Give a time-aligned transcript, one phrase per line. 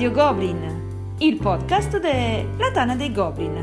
[0.00, 3.54] Radio Goblin, il podcast della Tana dei Goblin.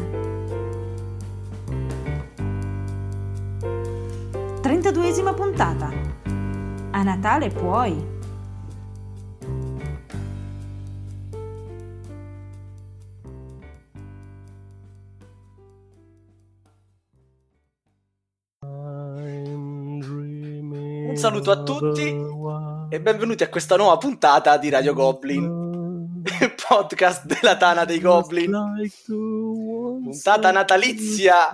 [4.61, 5.91] 32esima puntata.
[6.91, 8.15] A Natale puoi.
[21.07, 22.15] Un saluto a tutti
[22.89, 25.66] e benvenuti a questa nuova puntata di Radio Goblin,
[26.67, 28.51] podcast della Tana dei Goblin.
[29.05, 31.53] Puntata natalizia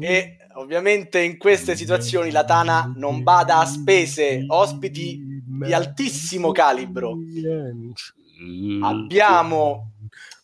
[0.00, 7.16] e ovviamente in queste situazioni la Tana non bada a spese, ospiti di altissimo calibro.
[8.82, 9.92] Abbiamo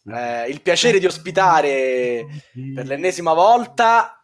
[0.06, 2.26] eh, il piacere di ospitare
[2.74, 4.14] per l'ennesima volta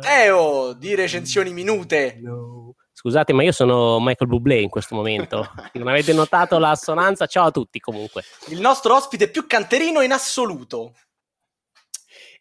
[0.00, 2.20] Teo di recensioni minute.
[3.04, 5.50] Scusate, ma io sono Michael Bublé in questo momento.
[5.74, 7.26] Non avete notato l'assonanza?
[7.26, 8.22] Ciao a tutti comunque.
[8.48, 10.94] Il nostro ospite più canterino in assoluto.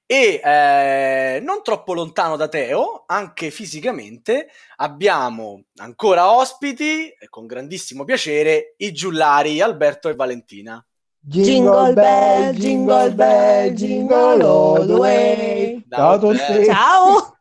[0.05, 8.03] E eh, non troppo lontano da Teo, anche fisicamente, abbiamo ancora ospiti, e con grandissimo
[8.03, 10.85] piacere, i giullari Alberto e Valentina.
[11.17, 15.85] Jingle bell, jingle bell, jingle all the way.
[15.89, 16.65] Ciao a tutti.
[16.65, 17.37] Ciao.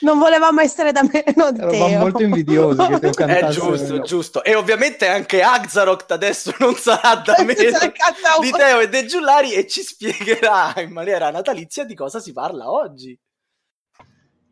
[0.00, 1.98] Non volevamo essere da me, non Eravamo Teo.
[1.98, 3.60] molto invidiosi che Teo È cantasse.
[3.60, 4.44] giusto, giusto.
[4.44, 8.50] E ovviamente anche Axaroct adesso non sarà da me Se la canta di.
[8.50, 13.18] Teo e dei Giullari e ci spiegherà in maniera natalizia di cosa si parla oggi.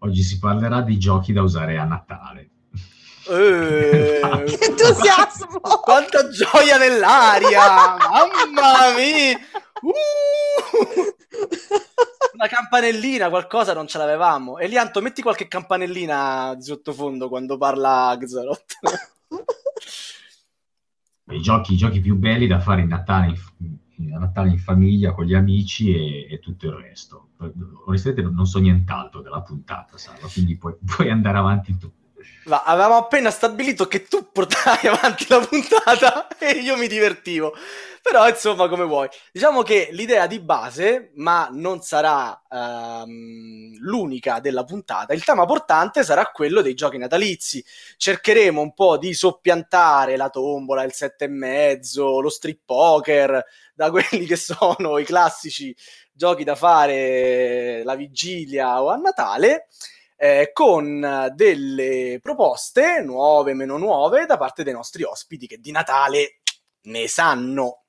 [0.00, 2.50] Oggi si parlerà di giochi da usare a Natale.
[3.28, 5.58] Eh, Che entusiasmo!
[5.82, 7.96] Quanta gioia nell'aria!
[7.98, 9.36] Mamma mia!
[9.82, 11.14] Uh!
[12.34, 14.58] Una campanellina, qualcosa non ce l'avevamo.
[14.58, 18.78] Elianto, metti qualche campanellina di sottofondo quando parla Axaroth.
[21.28, 23.34] I giochi, i giochi più belli da fare in Natale
[23.96, 27.30] in, a Natale in famiglia, con gli amici e, e tutto il resto.
[27.86, 31.90] Onestamente non, non so nient'altro della puntata, Salva, quindi puoi, puoi andare avanti tu.
[32.44, 37.54] Ma avevamo appena stabilito che tu portavi avanti la puntata e io mi divertivo.
[38.08, 39.08] Però, insomma, come vuoi.
[39.32, 46.04] Diciamo che l'idea di base, ma non sarà ehm, l'unica della puntata, il tema portante
[46.04, 47.64] sarà quello dei giochi natalizi.
[47.96, 53.90] Cercheremo un po' di soppiantare la tombola, il sette e mezzo, lo strip poker, da
[53.90, 55.74] quelli che sono i classici
[56.12, 59.66] giochi da fare la vigilia o a Natale
[60.16, 66.38] eh, con delle proposte nuove, meno nuove, da parte dei nostri ospiti che di Natale
[66.82, 67.80] ne sanno.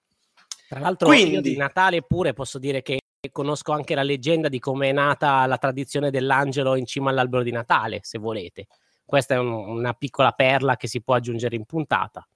[0.67, 2.99] Tra l'altro Quindi- io di Natale pure posso dire che
[3.31, 7.51] conosco anche la leggenda di come è nata la tradizione dell'angelo in cima all'albero di
[7.51, 8.67] Natale, se volete.
[9.05, 12.27] Questa è un- una piccola perla che si può aggiungere in puntata.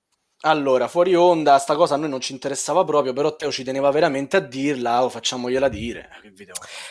[0.43, 3.91] Allora, fuori onda, sta cosa a noi non ci interessava proprio, però Teo ci teneva
[3.91, 6.09] veramente a dirla, o facciamogliela dire.
[6.23, 6.47] Eh,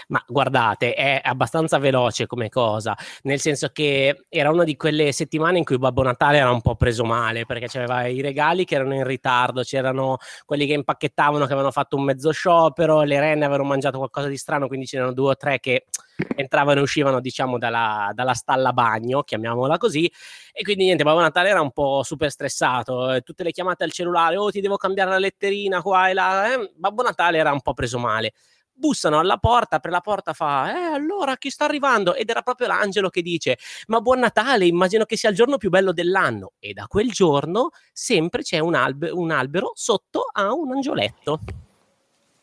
[0.06, 5.58] Ma guardate, è abbastanza veloce come cosa, nel senso che era una di quelle settimane
[5.58, 8.94] in cui Babbo Natale era un po' preso male, perché c'aveva i regali che erano
[8.94, 13.68] in ritardo, c'erano quelli che impacchettavano che avevano fatto un mezzo sciopero, le renne avevano
[13.68, 15.86] mangiato qualcosa di strano, quindi c'erano due o tre che
[16.36, 20.10] entravano e uscivano, diciamo, dalla, dalla stalla bagno, chiamiamola così,
[20.52, 23.92] e quindi niente, Babbo Natale era un po' super stressato, eh, tutte le chiamate al
[23.92, 27.60] cellulare, oh ti devo cambiare la letterina qua e là, eh, Babbo Natale era un
[27.60, 28.32] po' preso male
[28.80, 32.14] bussano alla porta, apre la porta, fa, eh, allora chi sta arrivando?
[32.14, 33.58] Ed era proprio l'angelo che dice,
[33.88, 36.52] ma buon Natale, immagino che sia il giorno più bello dell'anno.
[36.58, 41.40] E da quel giorno sempre c'è un, albe- un albero sotto a un angioletto.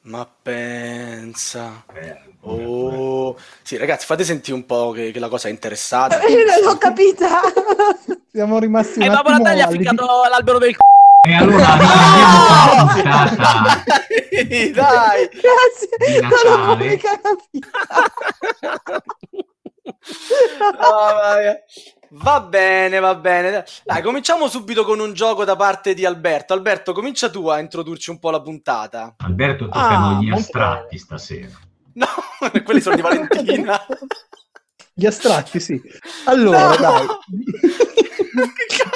[0.02, 1.84] Ma pensa.
[1.94, 6.24] Eh, Oh, sì, ragazzi, fate sentire un po' che, che la cosa è interessata.
[6.28, 7.42] Io non l'ho capita.
[8.32, 9.90] Siamo rimasti un E Babbo attimo Natale ha allibiti.
[9.90, 11.28] ficcato l'albero del c***o.
[11.28, 13.84] E allora la puntata.
[14.32, 15.30] Dai, dai!
[15.30, 15.90] Grazie.
[15.98, 17.70] Di Non l'ho mica capita.
[21.38, 21.58] Mia.
[22.10, 23.66] Va bene, va bene.
[23.84, 26.54] Dai, cominciamo subito con un gioco da parte di Alberto.
[26.54, 29.16] Alberto, comincia tu a introdurci un po' la puntata.
[29.18, 31.50] Alberto toccano Ah, gli astratti stasera.
[31.94, 32.06] No,
[32.64, 33.80] quelli sono di Valentina.
[34.94, 35.80] Gli astratti, sì.
[36.26, 36.76] Allora, No!
[36.78, 37.06] dai.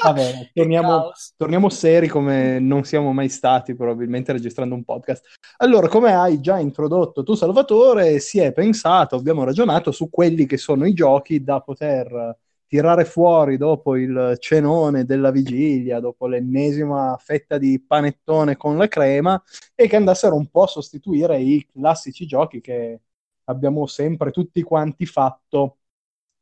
[0.04, 5.26] Vabbè, torniamo, torniamo seri come non siamo mai stati, probabilmente registrando un podcast.
[5.58, 10.58] Allora, come hai già introdotto tu, Salvatore, si è pensato, abbiamo ragionato su quelli che
[10.58, 12.36] sono i giochi da poter
[12.72, 19.42] tirare fuori dopo il cenone della vigilia, dopo l'ennesima fetta di panettone con la crema
[19.76, 23.02] e che andassero un po' a sostituire i classici giochi che
[23.46, 25.80] abbiamo sempre tutti quanti fatto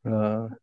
[0.03, 0.09] eh,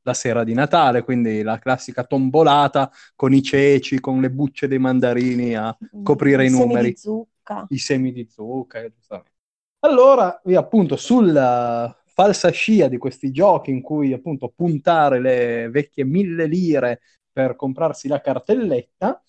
[0.02, 4.78] la sera di Natale, quindi la classica tombolata con i ceci, con le bucce dei
[4.78, 6.90] mandarini a coprire i Semi numeri.
[6.90, 7.66] di zucca.
[7.70, 8.88] i semi di zucca.
[8.88, 9.34] giustamente.
[9.80, 16.46] Allora, appunto sulla falsa scia di questi giochi in cui appunto puntare le vecchie mille
[16.46, 19.22] lire per comprarsi la cartelletta,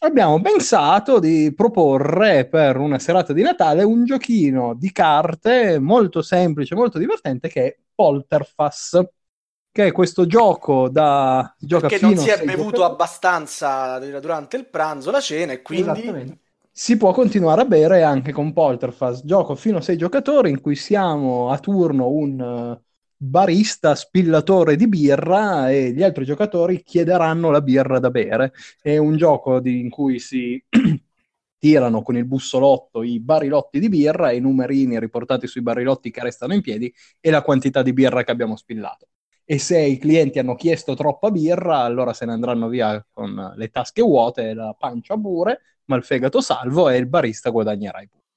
[0.00, 6.74] abbiamo pensato di proporre per una serata di Natale un giochino di carte molto semplice,
[6.74, 9.00] molto divertente che è Polterfass,
[9.72, 12.92] che è questo gioco da gioca fino non si è bevuto giocatori.
[12.92, 16.38] abbastanza durante il pranzo, la cena, e quindi...
[16.72, 20.76] Si può continuare a bere anche con Polterfast, gioco fino a sei giocatori in cui
[20.76, 22.82] siamo a turno un eh,
[23.16, 28.52] barista spillatore di birra e gli altri giocatori chiederanno la birra da bere.
[28.80, 30.62] È un gioco di- in cui si
[31.58, 36.22] tirano con il bussolotto i barilotti di birra e i numerini riportati sui barilotti che
[36.22, 39.08] restano in piedi e la quantità di birra che abbiamo spillato.
[39.44, 43.68] E se i clienti hanno chiesto troppa birra, allora se ne andranno via con le
[43.68, 48.08] tasche vuote e la pancia pure, ma il fegato salvo e il barista guadagnerà i
[48.08, 48.28] punti.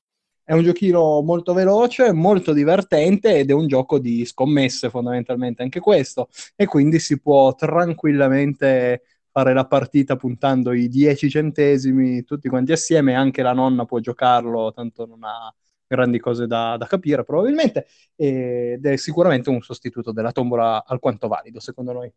[0.43, 5.79] È un giochino molto veloce, molto divertente ed è un gioco di scommesse fondamentalmente anche
[5.79, 12.71] questo e quindi si può tranquillamente fare la partita puntando i 10 centesimi tutti quanti
[12.73, 15.53] assieme, anche la nonna può giocarlo, tanto non ha
[15.87, 17.85] grandi cose da, da capire probabilmente
[18.15, 22.11] ed è sicuramente un sostituto della tombola alquanto valido secondo noi.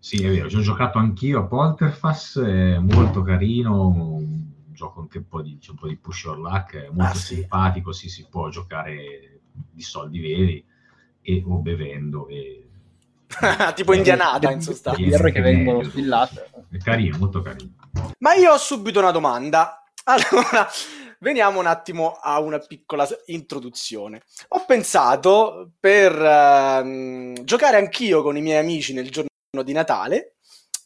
[0.00, 4.22] Sì, è vero, ci ho giocato anch'io a Polterfass, è molto carino,
[4.78, 7.34] gioco anche un po' di, un po' di push your luck, è molto Ah, sì.
[7.34, 9.40] simpatico, sì, si può giocare
[9.72, 10.64] di soldi veri
[11.20, 12.28] e, o bevendo.
[12.28, 12.68] E,
[13.74, 15.00] tipo indianata, in sostanza.
[15.00, 16.50] birre che vengono spillate.
[16.70, 17.72] È carino, molto carino.
[18.20, 19.82] Ma io ho subito una domanda.
[20.08, 20.66] Allora,
[21.20, 24.22] veniamo un attimo a una piccola introduzione.
[24.48, 29.28] Ho pensato per ehm, giocare anch'io con i miei amici nel giorno
[29.62, 30.36] di Natale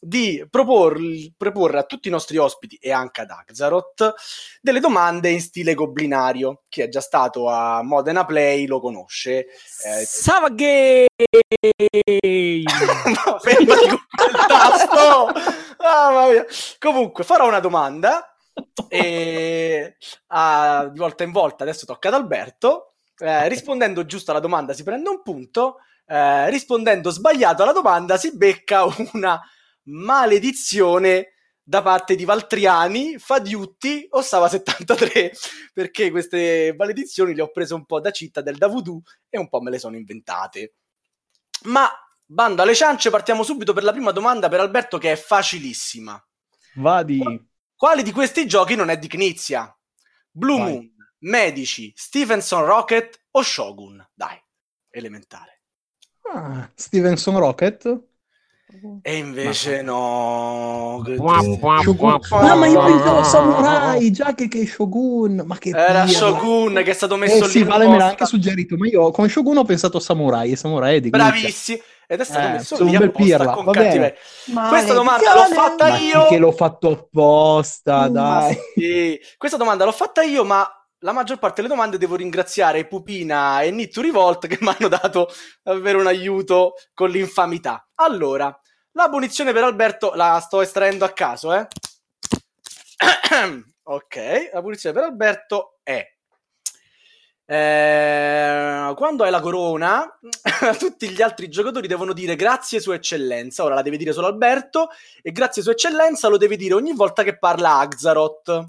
[0.04, 4.14] di proporli- proporre a tutti i nostri ospiti e anche ad Axaroth
[4.60, 6.62] delle domande in stile goblinario.
[6.69, 9.46] Chi è già stato a Modena Play lo conosce.
[9.84, 11.06] Eh, Savage!
[12.22, 15.32] No, fermati con quel tasto!
[16.32, 16.44] Mia.
[16.78, 18.34] Comunque, farò una domanda
[18.88, 19.96] e
[20.28, 22.94] ah, di volta in volta, adesso tocca ad Alberto.
[23.19, 25.76] Eh, rispondendo giusto alla domanda si prende un punto,
[26.06, 29.40] eh, rispondendo sbagliato alla domanda si becca una
[29.84, 31.32] maledizione
[31.62, 35.32] da parte di Valtriani, Fadiutti o Sava 73
[35.73, 39.49] perché queste maledizioni le ho prese un po' da città del da voodoo e un
[39.49, 40.75] po' me le sono inventate.
[41.64, 41.88] Ma
[42.25, 46.23] bando alle ciance, partiamo subito per la prima domanda per Alberto che è facilissima.
[46.75, 47.20] Vadi.
[47.76, 49.75] Quali di questi giochi non è di Knizia?
[50.31, 50.70] Blue Vai.
[50.70, 54.05] Moon, Medici, Stevenson Rocket o Shogun?
[54.14, 54.40] Dai,
[54.90, 55.62] elementare.
[56.32, 58.11] Ah, Stevenson Rocket?
[59.02, 61.00] E invece no.
[61.04, 61.20] triste.
[61.20, 61.96] qua, Shogun.
[61.96, 66.06] qua, Ah, ma io pensavo Samurai, già che, che Shogun, ma che Era pirla.
[66.19, 67.48] Shogun che è stato messo Eh lì.
[67.50, 70.56] sì, in Vale me l'ha anche suggerito, ma io con Shogun ho pensato Samurai, e
[70.56, 71.10] Samurai è di.
[71.10, 71.80] Bravissimi.
[72.06, 73.84] Ed è stato Eh, messo lì un bel apposta pirla, con va bene.
[73.86, 74.69] cattiveria.
[74.69, 76.26] Questa domanda l'ho fatta Ma io.
[76.26, 78.58] che l'ho fatto apposta, Mm, dai.
[78.74, 80.67] Sì, questa domanda l'ho fatta io, ma
[81.02, 84.88] la maggior parte delle domande devo ringraziare Pupina e Need to Revolt che mi hanno
[84.88, 85.28] dato
[85.62, 87.88] davvero un aiuto con l'infamità.
[87.96, 88.58] Allora,
[88.92, 91.66] la punizione per Alberto la sto estraendo a caso, eh.
[93.82, 96.06] ok, la punizione per Alberto è
[97.44, 100.18] eh, quando hai la corona,
[100.78, 103.64] tutti gli altri giocatori devono dire grazie sua eccellenza.
[103.64, 104.88] Ora la deve dire solo Alberto,
[105.20, 108.68] e grazie sua eccellenza lo deve dire ogni volta che parla Axaroth.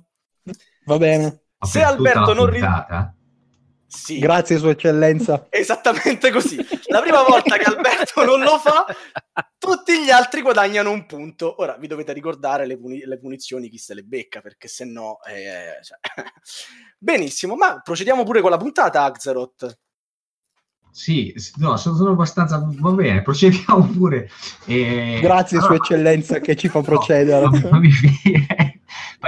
[0.86, 1.43] Va bene.
[1.64, 3.14] Se Alberto non ri- puntata?
[3.86, 5.46] Sì, Grazie, Sua Eccellenza.
[5.52, 6.58] esattamente così.
[6.88, 8.86] La prima volta che Alberto non lo fa,
[9.60, 11.62] tutti gli altri guadagnano un punto.
[11.62, 15.20] Ora vi dovete ricordare le, puni- le punizioni, chi se le becca, perché se no.
[15.30, 16.00] eh, cioè.
[16.98, 19.78] Benissimo, ma procediamo pure con la puntata, Axaroth.
[20.92, 22.64] Sì, no, sono, abbastanza...
[22.80, 24.30] Va bene, procediamo pure.
[24.66, 27.42] Eh, Grazie, Sua allora- Eccellenza, che ci fa No, procedere.
[27.42, 28.12] non- non mi fi-
[28.58, 28.63] Ma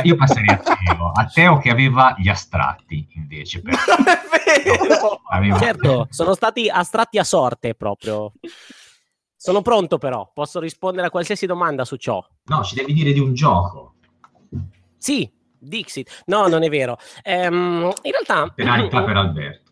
[0.03, 3.61] io passerei a Teo, a Teo che aveva gli astratti invece.
[3.61, 3.73] Per...
[3.73, 5.21] Non è vero!
[5.29, 8.33] aveva- Certo, sono stati astratti a sorte proprio.
[9.35, 12.25] Sono pronto però, posso rispondere a qualsiasi domanda su ciò.
[12.45, 13.95] No, ci devi dire di un gioco.
[14.97, 16.23] Sì, Dixit.
[16.25, 16.97] No, non è vero.
[17.23, 18.49] Ehm, in realtà...
[18.53, 19.71] Penalità per Alberto.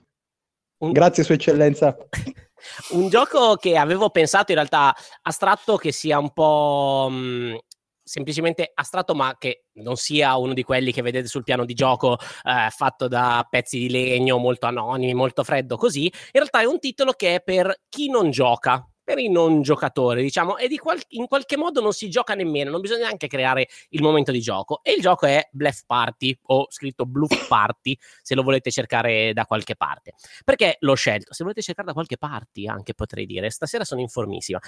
[0.80, 1.96] un- Grazie, Sua Eccellenza.
[2.92, 7.58] un gioco che avevo pensato in realtà astratto che sia un po' mh,
[8.04, 12.18] semplicemente astratto ma che non sia uno di quelli che vedete sul piano di gioco
[12.20, 16.80] eh, fatto da pezzi di legno molto anonimi molto freddo così in realtà è un
[16.80, 21.02] titolo che è per chi non gioca per i non giocatori, diciamo, e di qual-
[21.10, 24.82] in qualche modo non si gioca nemmeno, non bisogna neanche creare il momento di gioco.
[24.84, 29.46] E il gioco è Bluff Party, o scritto Bluff Party, se lo volete cercare da
[29.46, 30.14] qualche parte.
[30.44, 31.34] Perché l'ho scelto?
[31.34, 34.60] Se volete cercare da qualche parte, anche potrei dire, stasera sono informissima.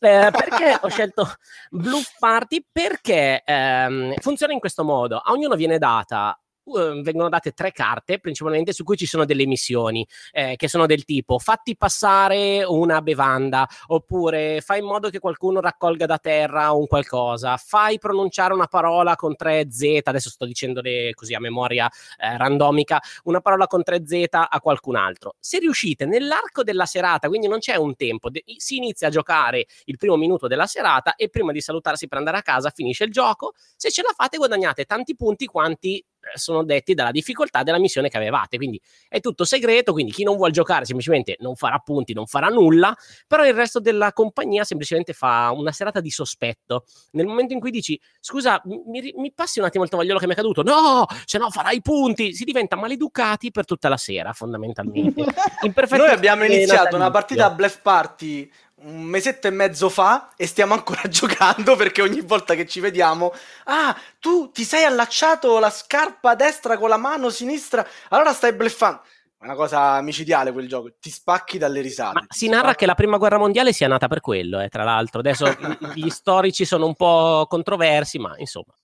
[0.00, 1.26] Eh, perché ho scelto
[1.70, 2.64] Bluff Party?
[2.70, 8.18] Perché ehm, funziona in questo modo, a ognuno viene data uh, vengono date tre carte
[8.18, 13.00] principalmente su cui ci sono delle missioni eh, che sono del tipo fatti passare una
[13.02, 18.66] bevanda oppure fai in modo che qualcuno raccolga da terra un qualcosa, fai pronunciare una
[18.66, 23.82] parola con tre Z, adesso sto dicendole così a memoria eh, randomica, una parola con
[23.82, 25.34] tre Z a qualcun altro.
[25.38, 29.66] Se riuscite nell'arco della serata, quindi non c'è un tempo, de- si inizia a giocare
[29.84, 33.12] il primo minuto della serata e prima di salutarsi per andare a casa finisce il
[33.12, 38.08] gioco, se ce la fate guadagnate tanti punti quanti sono detti dalla difficoltà della missione
[38.08, 38.56] che avevate.
[38.56, 42.48] Quindi è tutto segreto, quindi chi non vuole giocare semplicemente non farà punti, non farà
[42.48, 42.94] nulla,
[43.26, 46.84] però il resto della compagnia semplicemente fa una serata di sospetto.
[47.12, 50.32] Nel momento in cui dici "Scusa, mi, mi passi un attimo il tovagliolo che mi
[50.32, 55.24] è caduto?" No, se no farai punti, si diventa maleducati per tutta la sera, fondamentalmente.
[55.96, 60.74] Noi abbiamo iniziato una partita a Bluff Party un mesetto e mezzo fa e stiamo
[60.74, 63.32] ancora giocando perché ogni volta che ci vediamo,
[63.64, 69.02] ah, tu ti sei allacciato la scarpa destra con la mano sinistra, allora stai bleffando.
[69.40, 72.14] È una cosa micidiale quel gioco, ti spacchi dalle risate.
[72.14, 75.20] Ma si narra che la prima guerra mondiale sia nata per quello, eh, tra l'altro.
[75.20, 75.56] Adesso
[75.94, 78.74] gli storici sono un po' controversi, ma insomma.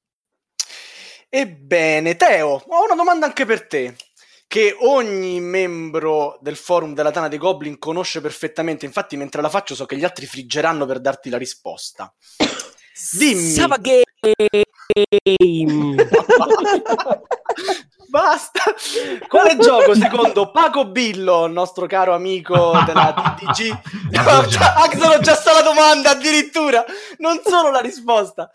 [1.29, 3.97] Ebbene, Teo, ho una domanda anche per te
[4.55, 8.87] che ogni membro del forum della Tana dei Goblin conosce perfettamente.
[8.87, 12.15] Infatti, mentre la faccio, so che gli altri friggeranno per darti la risposta.
[13.11, 13.51] Dimmi.
[13.51, 14.05] Sava game.
[18.07, 18.63] Basta.
[19.27, 23.77] Quale gioco secondo Paco Billo, il nostro caro amico della TDG?
[24.15, 26.85] Axel ho già sta la domanda addirittura,
[27.19, 28.49] non solo la risposta.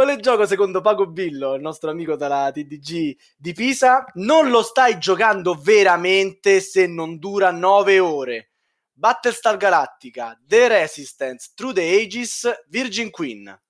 [0.00, 4.98] Quale gioco secondo Paco Billo, il nostro amico della TDG di Pisa, non lo stai
[4.98, 8.52] giocando veramente se non dura 9 ore?
[8.94, 13.60] Battlestar Galactica, The Resistance, Through the Ages, Virgin Queen.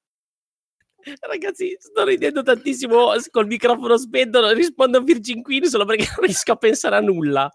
[1.18, 6.52] Ragazzi, sto ridendo tantissimo col microfono spento, rispondo a Virgin Queen solo perché non riesco
[6.52, 7.50] a pensare a nulla.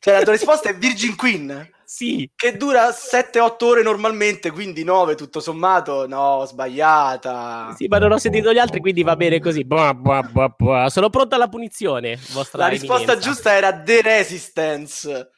[0.00, 1.76] Cioè la tua risposta è Virgin Queen?
[1.90, 2.30] Sì.
[2.36, 6.06] Che dura 7-8 ore normalmente, quindi 9 tutto sommato.
[6.06, 7.74] No, sbagliata.
[7.78, 9.64] Sì, ma non ho sentito gli altri, quindi va bene così.
[9.64, 10.90] Buah, buah, buah.
[10.90, 12.18] Sono pronta alla punizione.
[12.32, 13.26] Vostra La risposta eminenza.
[13.26, 15.30] giusta era The Resistance.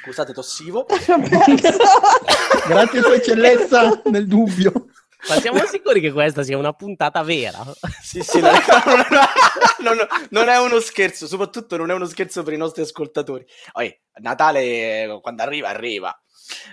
[0.00, 0.86] Scusate, tossivo.
[2.66, 4.86] Grazie Sua Eccellenza, nel dubbio.
[5.28, 7.58] Ma siamo sicuri che questa sia una puntata vera?
[8.02, 8.60] Sì, sì, non è,
[9.82, 9.96] non,
[10.30, 13.44] non è uno scherzo, soprattutto non è uno scherzo per i nostri ascoltatori.
[13.72, 16.18] Poi, Natale, quando arriva, arriva.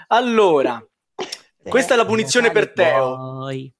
[0.07, 0.83] Allora,
[1.67, 3.15] questa è la punizione per Teo.
[3.15, 3.71] Poi.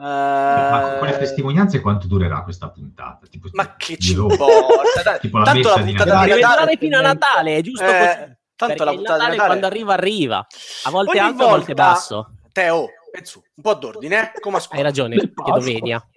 [0.00, 3.26] Ma con le Eh, testimonianze quanto durerà questa puntata?
[3.28, 5.02] Tipo, ma che ci importa?
[5.02, 5.18] dai.
[5.20, 6.34] Tipo la Tanto la messa di puntata Natale.
[6.34, 6.76] di Natale...
[6.76, 8.36] fino a Natale, è giusto Eh, così.
[8.54, 10.46] tanto la puntata di Natale quando arriva arriva.
[10.84, 12.30] A volte Ogni alto, a volte volta- basso.
[12.52, 14.40] Teo, penso, un po' d'ordine, eh?
[14.40, 14.80] come a scuola.
[14.80, 15.72] Hai ragione, Del chiedo Pasqua.
[15.72, 16.08] venia.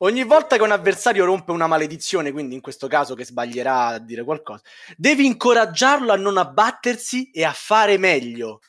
[0.00, 3.98] Ogni volta che un avversario rompe una maledizione, quindi in questo caso che sbaglierà a
[3.98, 4.62] dire qualcosa,
[4.96, 8.60] devi incoraggiarlo a non abbattersi e a fare meglio.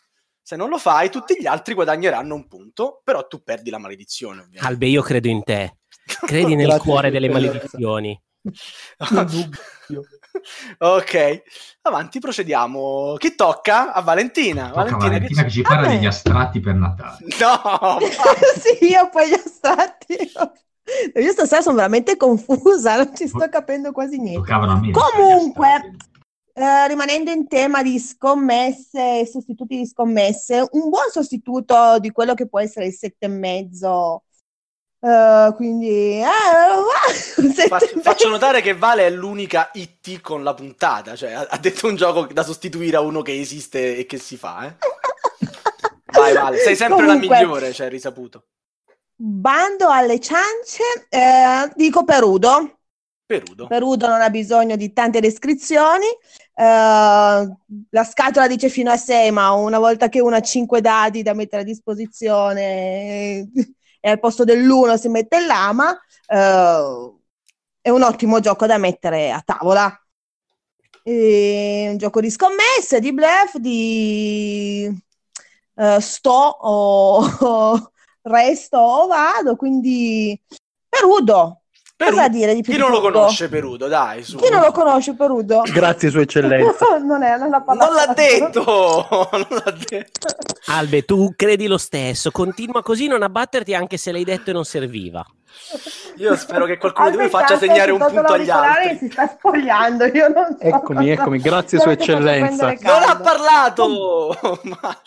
[0.42, 4.40] Se non lo fai, tutti gli altri guadagneranno un punto, però tu perdi la maledizione,
[4.40, 4.66] ovviamente.
[4.66, 5.78] Albe, io credo in te.
[6.26, 8.20] Credi nel cuore delle maledizioni.
[10.78, 11.44] Ok,
[11.82, 13.16] avanti, procediamo.
[13.18, 13.94] Chi tocca?
[13.94, 14.70] A Valentina.
[14.70, 17.18] Tocca a Valentina, Valentina che ci parla degli astratti per Natale.
[17.40, 17.98] No!
[18.60, 20.18] sì, io poi gli astratti.
[21.16, 24.40] Io stasera sono veramente confusa, non ci sto capendo quasi niente.
[24.40, 24.92] Toccavano a me.
[24.92, 25.96] Comunque.
[26.54, 32.34] Eh, rimanendo in tema di scommesse e sostituti di scommesse, un buon sostituto di quello
[32.34, 34.24] che può essere il sette e mezzo.
[35.02, 36.26] Eh, quindi eh,
[37.68, 41.88] Faccio, faccio notare che Vale è l'unica IT con la puntata, cioè ha, ha detto
[41.88, 44.76] un gioco da sostituire a uno che esiste e che si fa, eh.
[46.12, 48.48] Vai Vale, sei sempre Comunque, la migliore, cioè risaputo.
[49.16, 52.80] Bando alle ciance, eh, dico Perudo.
[53.26, 53.68] Perudo.
[53.68, 56.06] Perudo non ha bisogno di tante descrizioni.
[56.56, 57.58] eh,
[57.90, 61.34] la scatola dice fino a 6, ma una volta che uno ha 5 dadi da
[61.34, 63.48] mettere a disposizione
[64.00, 67.14] e al posto dell'1 si mette lama, eh,
[67.82, 69.94] è un ottimo gioco da mettere a tavola.
[71.02, 74.86] È un gioco di scommesse, di bluff, di
[75.76, 77.92] eh, sto o, o
[78.24, 80.40] resto o vado, quindi
[80.88, 81.59] Perudo.
[82.00, 84.38] Peru- Cosa dire di Chi più non lo conosce Perudo, dai, su.
[84.38, 85.64] Chi non lo conosce Perudo?
[85.70, 86.96] Grazie, Sua Eccellenza.
[87.04, 87.62] non, è, non, l'ha.
[87.68, 88.64] Non l'ha detto!
[89.34, 90.28] non l'ha detto.
[90.68, 94.64] Albe, tu credi lo stesso, continua così, non abbatterti anche se l'hai detto e non
[94.64, 95.26] serviva.
[96.16, 98.98] Io spero che qualcuno di voi faccia segnare un punto agli altri.
[98.98, 100.66] Si sta spogliando, io non so.
[100.66, 102.66] Eccomi, cosa- eccomi, grazie, Sua Eccellenza.
[102.82, 104.38] Non ha parlato!
[104.64, 105.02] Ma-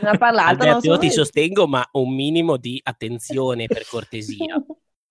[0.00, 0.48] Non ha parlato.
[0.48, 1.12] non Alberto, io sono ti io.
[1.12, 4.56] sostengo, ma un minimo di attenzione per cortesia.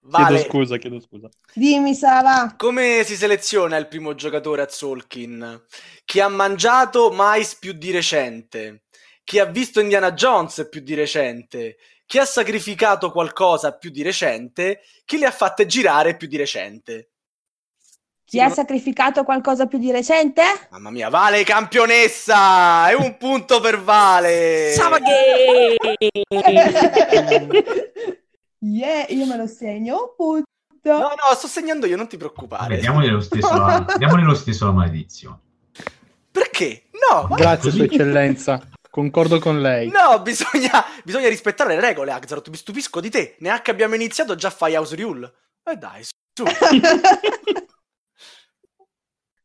[0.09, 1.29] Vale, Chiedo scusa, chiedo scusa.
[1.53, 2.53] Dimmi, Sara.
[2.55, 5.65] come si seleziona il primo giocatore a Solkin?
[6.05, 8.83] Chi ha mangiato mais più di recente?
[9.25, 11.77] Chi ha visto Indiana Jones più di recente?
[12.05, 14.79] Chi ha sacrificato qualcosa più di recente?
[15.03, 17.09] Chi le ha fatte girare più di recente?
[18.23, 20.43] Chi ha sacrificato qualcosa più di recente?
[20.69, 22.89] Mamma mia, Vale campionessa!
[22.89, 24.71] È un punto per Vale!
[24.73, 25.75] Savaghe!
[28.59, 30.13] yeah, io me lo segno.
[30.15, 30.45] Punto.
[30.83, 32.69] No, no, sto segnando io, non ti preoccupare.
[32.69, 35.39] Vabbè, diamogli lo stesso la, diamogli lo stesso la maledizione.
[36.31, 36.83] Perché?
[37.11, 38.61] No, ma- Grazie, Sua Eccellenza.
[38.89, 39.89] Concordo con lei.
[39.89, 42.49] no, bisogna, bisogna rispettare le regole, Axarot.
[42.49, 43.35] Mi stupisco di te.
[43.39, 45.31] Neanche abbiamo iniziato, già fai house rule.
[45.63, 46.43] E dai, su.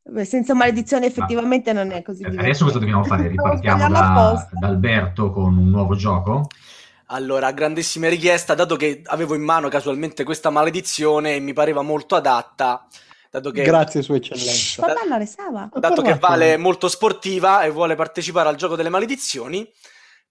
[0.05, 2.45] Beh, senza maledizione effettivamente non è così Eh, divertente.
[2.51, 3.29] Adesso cosa dobbiamo fare?
[3.29, 6.49] Ripartiamo da, da Alberto con un nuovo gioco?
[7.13, 12.15] Allora, grandissima richiesta, dato che avevo in mano casualmente questa maledizione e mi pareva molto
[12.15, 12.87] adatta,
[13.31, 14.87] dato che, Grazie, Sua Eccellenza.
[14.87, 15.69] Fa parlare Sava.
[15.75, 19.71] dato che Vale è molto sportiva e vuole partecipare al gioco delle maledizioni,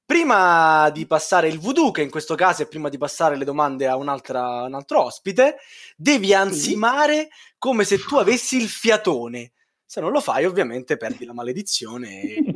[0.03, 3.87] prima di passare il voodoo, che in questo caso è prima di passare le domande
[3.87, 5.57] a un'altra, un altro ospite,
[5.95, 9.51] devi ansimare come se tu avessi il fiatone.
[9.85, 12.21] Se non lo fai, ovviamente perdi la maledizione.
[12.21, 12.43] e-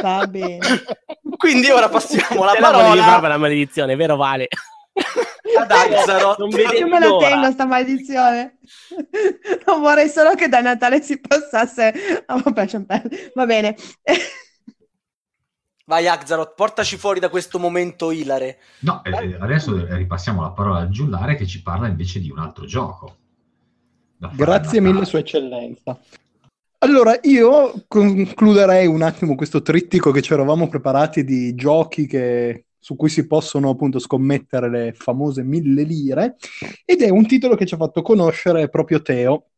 [0.00, 0.58] Va bene.
[1.36, 4.48] Quindi ora passiamo la parola proprio la maledizione, vero Vale?
[5.58, 6.38] ad Axarot.
[6.38, 8.58] Non Io me la tengo sta maledizione.
[9.66, 12.24] Non vorrei solo che da Natale si passasse.
[12.26, 13.30] Vabbè, perdere.
[13.34, 13.76] Va bene.
[15.86, 18.58] Vai Axarot, portaci fuori da questo momento ilare.
[18.80, 22.64] No, eh, adesso ripassiamo la parola al giullare che ci parla invece di un altro
[22.64, 23.16] gioco.
[24.34, 25.98] Grazie mille, Sua Eccellenza.
[26.82, 32.96] Allora, io concluderei un attimo questo trittico che ci eravamo preparati di giochi che- su
[32.96, 36.36] cui si possono appunto scommettere le famose mille lire,
[36.86, 39.48] ed è un titolo che ci ha fatto conoscere proprio Teo,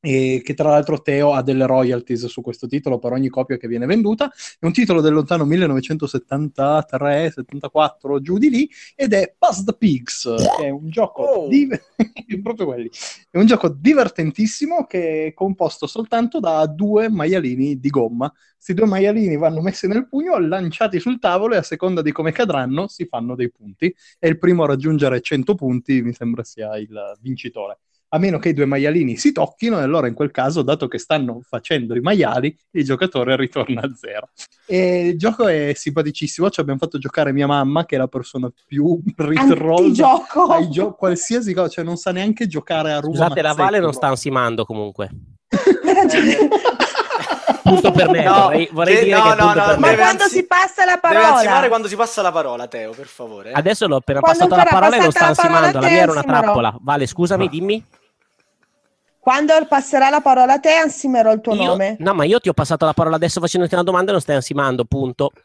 [0.00, 3.68] e che tra l'altro Teo ha delle royalties su questo titolo per ogni copia che
[3.68, 4.30] viene venduta.
[4.58, 10.66] È un titolo del lontano 1973-74, giù di lì, ed è Pass the Pigs, che
[10.66, 11.48] è un gioco Oh.
[11.48, 11.68] di...
[12.42, 12.90] proprio quelli.
[13.30, 18.32] È un gioco divertentissimo che è composto soltanto da due maialini di gomma.
[18.54, 22.32] Questi due maialini vanno messi nel pugno, lanciati sul tavolo e a seconda di come
[22.32, 23.94] cadranno si fanno dei punti.
[24.18, 27.78] E il primo a raggiungere 100 punti mi sembra sia il vincitore.
[28.10, 30.96] A meno che i due maialini si tocchino, e allora in quel caso, dato che
[30.98, 34.30] stanno facendo i maiali, il giocatore ritorna a zero.
[34.64, 36.48] E il gioco è simpaticissimo.
[36.48, 40.44] Ci abbiamo fatto giocare mia mamma, che è la persona più Antigioco.
[40.46, 43.18] ai gio- qualsiasi cosa, cioè non sa neanche giocare a ruba.
[43.18, 45.10] Scusate, la Vale non sta ansimando comunque.
[45.84, 46.36] Hai ragione.
[47.62, 49.90] Punto per me, No, vorrei, vorrei de- dire no, che no, no, per Ma me.
[49.90, 51.68] deve quando anzi- si passa la Deve ansimare parola?
[51.68, 53.52] quando si passa la parola, Teo, per favore.
[53.52, 55.92] Adesso l'ho appena Quando passato la parola e non sta passata la parola ansimando, la
[55.92, 56.76] mia era una trappola.
[56.80, 57.84] Vale, scusami, Ma- dimmi.
[59.28, 61.96] Quando passerà la parola a te, ansimerò il tuo Io- nome.
[61.98, 64.36] No, ma io ti ho passato la parola adesso facendoti una domanda e non stai
[64.36, 65.32] ansimando, punto.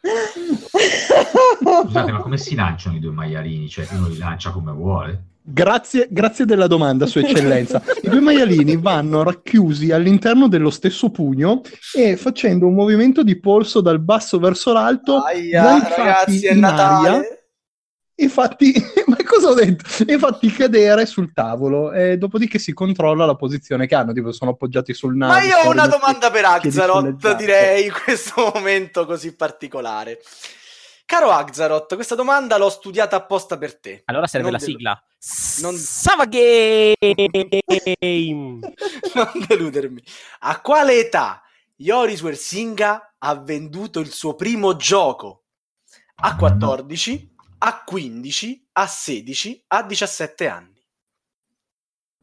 [1.84, 3.68] Scusate, ma come si lanciano i due maialini?
[3.68, 5.24] Cioè, uno li lancia come vuole?
[5.42, 7.82] Grazie, grazie della domanda, Sua Eccellenza.
[8.00, 11.60] I due maialini vanno racchiusi all'interno dello stesso pugno
[11.94, 17.08] e facendo un movimento di polso dal basso verso l'alto, Aia, ragazzi, è in Natale.
[17.08, 17.28] aria
[18.16, 18.72] e fatti,
[19.06, 19.84] ma cosa ho detto?
[20.06, 24.52] E fatti cadere sul tavolo e dopodiché si controlla la posizione che hanno, tipo sono
[24.52, 25.38] appoggiati sul naso.
[25.38, 30.20] Ma io ho una domanda per Axarot, direi, in questo momento così particolare.
[31.06, 34.02] Caro Axarot, questa domanda l'ho studiata apposta per te.
[34.06, 35.02] Allora serve Non la devo- sigla.
[35.62, 36.94] non- Sava Game!
[39.14, 40.02] non deludermi.
[40.40, 41.42] A quale età
[41.76, 45.42] Yoris Wersinga ha venduto il suo primo gioco?
[46.16, 47.33] A 14,
[47.66, 50.82] a 15, a 16, a 17 anni.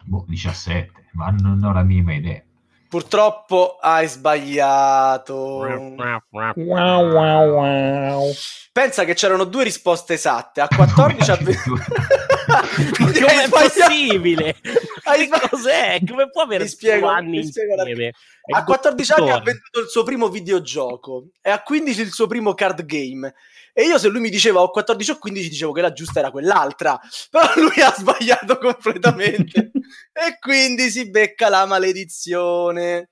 [0.03, 2.43] Boh, 17, ma non ho la minima idea.
[2.87, 5.33] Purtroppo hai sbagliato.
[5.33, 8.31] Wow, wow, wow.
[8.71, 10.61] Pensa che c'erano due risposte esatte.
[10.61, 11.59] A 14 a 20.
[12.93, 13.49] Quindi hai Com'è sbagliato.
[13.49, 14.55] possibile?
[15.03, 16.01] Hai cos'è?
[16.05, 17.81] Come può avere Ti spiego, anni spiego?
[17.81, 22.27] È A 14 anni ha venduto il suo primo videogioco e a 15 il suo
[22.27, 23.33] primo card game.
[23.73, 26.31] E io se lui mi diceva ho 14 o 15 dicevo che la giusta era
[26.31, 29.71] quell'altra, però lui ha sbagliato completamente
[30.11, 33.11] e quindi si becca la maledizione.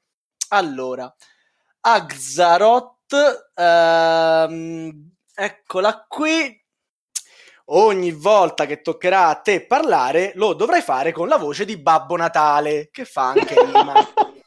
[0.49, 1.13] Allora,
[1.81, 6.57] Axaroth, ehm, eccola qui.
[7.71, 12.15] Ogni volta che toccherà a te parlare, lo dovrai fare con la voce di Babbo
[12.15, 13.93] Natale, che fa anche rima.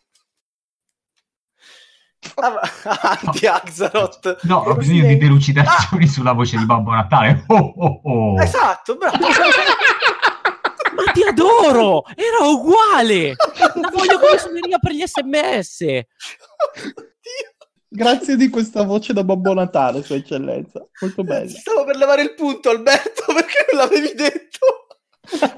[2.34, 4.44] Av- Avanti, Axaroth.
[4.44, 7.44] No, ho bisogno di delucidazioni sulla voce di Babbo Natale.
[7.48, 8.40] Oh, oh, oh.
[8.40, 9.16] Esatto, bravo.
[10.94, 12.04] Ma ti adoro!
[12.14, 13.34] Era uguale!
[13.56, 16.02] La voglio come suoneria per gli sms!
[17.88, 20.86] Grazie di questa voce da Babbo Natale, Sua Eccellenza.
[21.00, 21.50] Molto bella.
[21.50, 24.86] Stavo per levare il punto, Alberto, perché non l'avevi detto.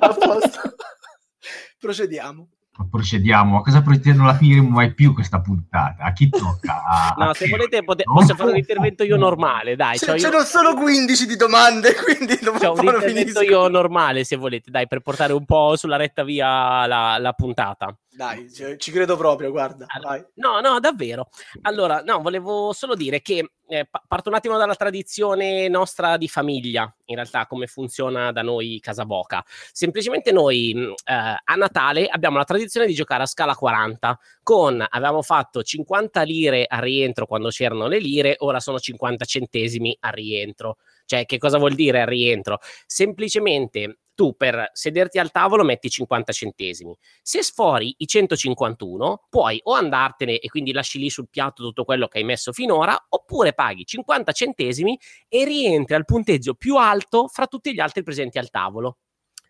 [0.00, 0.60] A posto.
[1.78, 2.48] Procediamo.
[2.90, 4.18] Procediamo, a cosa procediamo?
[4.18, 6.02] Non la finiremo mai più questa puntata.
[6.04, 6.82] A chi tocca?
[6.84, 9.96] A- No, a se volete pote- Non posso fare un intervento io normale, dai.
[9.96, 13.42] Ce, c'ho ce io- ne sono 15 di domande, quindi non c'ho un intervento finisco.
[13.42, 17.96] io normale, se volete, dai, per portare un po' sulla retta via la, la puntata.
[18.16, 19.86] Dai, ci, ci credo proprio, guarda.
[19.88, 20.30] Allora.
[20.34, 21.28] No, no, davvero.
[21.62, 26.28] Allora, no, volevo solo dire che eh, pa- parto un attimo dalla tradizione nostra di
[26.28, 29.44] famiglia, in realtà, come funziona da noi Casa Boca.
[29.72, 34.84] Semplicemente noi mh, eh, a Natale abbiamo la tradizione di giocare a scala 40, con
[34.88, 40.10] avevamo fatto 50 lire a rientro quando c'erano le lire, ora sono 50 centesimi a
[40.10, 40.76] rientro.
[41.04, 42.58] Cioè, che cosa vuol dire a rientro?
[42.86, 46.96] Semplicemente tu per sederti al tavolo metti 50 centesimi.
[47.22, 52.08] Se sfori i 151, puoi o andartene e quindi lasci lì sul piatto tutto quello
[52.08, 54.98] che hai messo finora, oppure paghi 50 centesimi
[55.28, 58.98] e rientri al punteggio più alto fra tutti gli altri presenti al tavolo.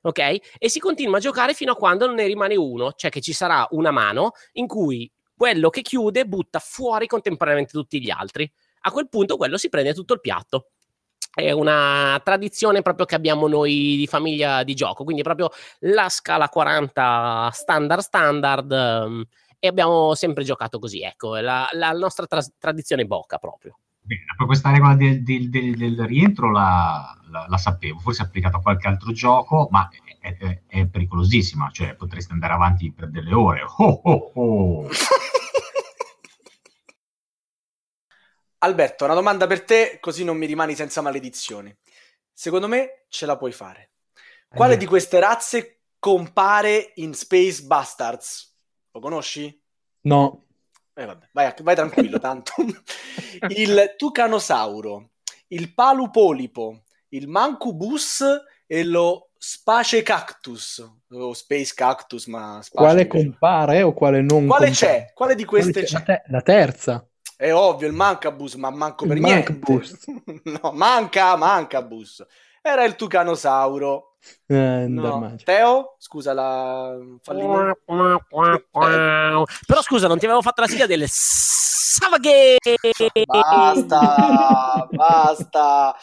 [0.02, 0.18] Ok?
[0.58, 3.32] E si continua a giocare fino a quando non ne rimane uno, cioè che ci
[3.32, 8.50] sarà una mano in cui quello che chiude butta fuori contemporaneamente tutti gli altri.
[8.86, 10.72] A quel punto quello si prende tutto il piatto.
[11.34, 16.48] È una tradizione proprio che abbiamo noi di famiglia di gioco, quindi proprio la scala
[16.48, 19.24] 40 standard standard ehm,
[19.58, 23.78] e abbiamo sempre giocato così, ecco, la, la nostra tras- tradizione bocca proprio.
[24.06, 28.58] Bene, per questa regola del, del- del- del rientro la, la- la sapevo, forse applicata
[28.58, 29.88] a qualche altro gioco, ma
[30.20, 33.62] è, è- è pericolosissima, cioè potreste andare avanti per delle ore.
[33.78, 34.88] Oh, oh, oh.
[38.64, 41.74] Alberto, una domanda per te, così non mi rimani senza maledizioni.
[42.32, 43.90] Secondo me ce la puoi fare.
[44.48, 44.76] Quale Eh.
[44.76, 48.56] di queste razze compare in Space Bastards?
[48.92, 49.62] Lo conosci?
[50.02, 50.44] No.
[50.94, 52.52] Eh, vabbè, vai, vai tranquillo, tanto.
[53.48, 55.10] il tucanosauro,
[55.48, 58.24] il palupolipo, il mancubus
[58.66, 60.88] e lo space cactus.
[61.10, 64.70] O space cactus, ma space Quale compare o quale non Quale compare?
[64.72, 65.12] c'è?
[65.12, 65.98] Quale di Quale queste c'è?
[65.98, 66.02] c'è?
[66.04, 67.06] Te- la terza.
[67.36, 69.94] È ovvio, il mancabus, ma manco Il per mancabus.
[70.06, 70.50] niente.
[70.62, 72.24] no, manca, mancabus.
[72.62, 74.16] Era il tucanosauro.
[74.46, 75.34] Eh, No.
[75.44, 77.78] Teo, scusa la fallimento.
[79.66, 82.56] Però scusa, non ti avevo fatto la sigla del Savaghe!
[83.26, 85.94] Basta, basta.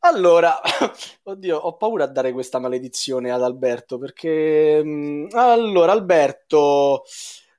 [0.00, 0.60] Allora,
[1.24, 7.04] oddio, ho paura a dare questa maledizione ad Alberto perché mm, allora Alberto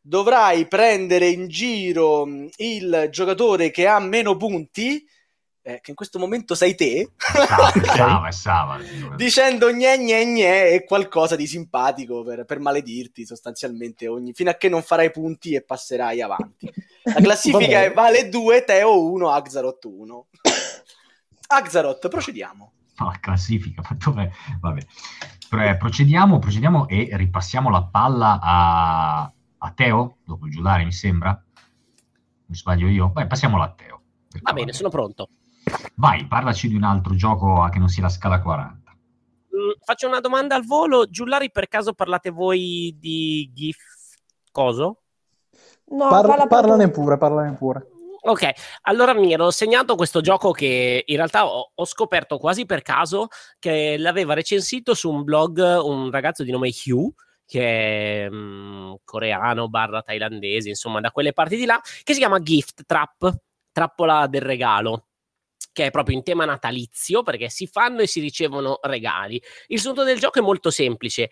[0.08, 5.06] dovrai prendere in giro mm, il giocatore che ha meno punti,
[5.62, 8.80] eh, che in questo momento sei te, Sava, Sava, Sava.
[9.18, 14.56] dicendo gne gne gne e qualcosa di simpatico per, per maledirti sostanzialmente ogni, fino a
[14.56, 16.72] che non farai punti e passerai avanti.
[17.04, 20.28] La classifica è vale 2, Teo 1, Axaroth 1.
[21.48, 22.72] Axaroth, procediamo.
[23.00, 24.30] No, la classifica, ma dov'è?
[24.60, 24.82] Vabbè.
[25.50, 31.42] Pre- procediamo, procediamo e ripassiamo la palla a, a Teo, dopo il giudare mi sembra.
[32.46, 33.12] Mi sbaglio io?
[33.14, 34.02] Vai, passiamola a Teo.
[34.30, 35.30] Perché Va bene, sono pronto.
[35.96, 38.92] Vai, parlaci di un altro gioco a che non sia la scala 40.
[38.92, 41.10] Mm, faccio una domanda al volo.
[41.10, 43.78] Giullari, per caso parlate voi di GIF?
[44.52, 45.02] Coso?
[45.90, 47.88] No, Parla- parla parlane pure, parlane pure.
[48.20, 48.50] Ok,
[48.82, 53.28] allora mi ero segnato questo gioco che in realtà ho, ho scoperto quasi per caso
[53.58, 57.14] che l'aveva recensito su un blog un ragazzo di nome Hugh,
[57.48, 62.42] che è mm, coreano barra thailandese, insomma da quelle parti di là, che si chiama
[62.42, 63.36] Gift Trap,
[63.72, 65.06] trappola del regalo.
[65.78, 69.40] che è proprio in tema natalizio, perché si fanno e si ricevono regali.
[69.68, 71.30] Il sunto del gioco è molto semplice.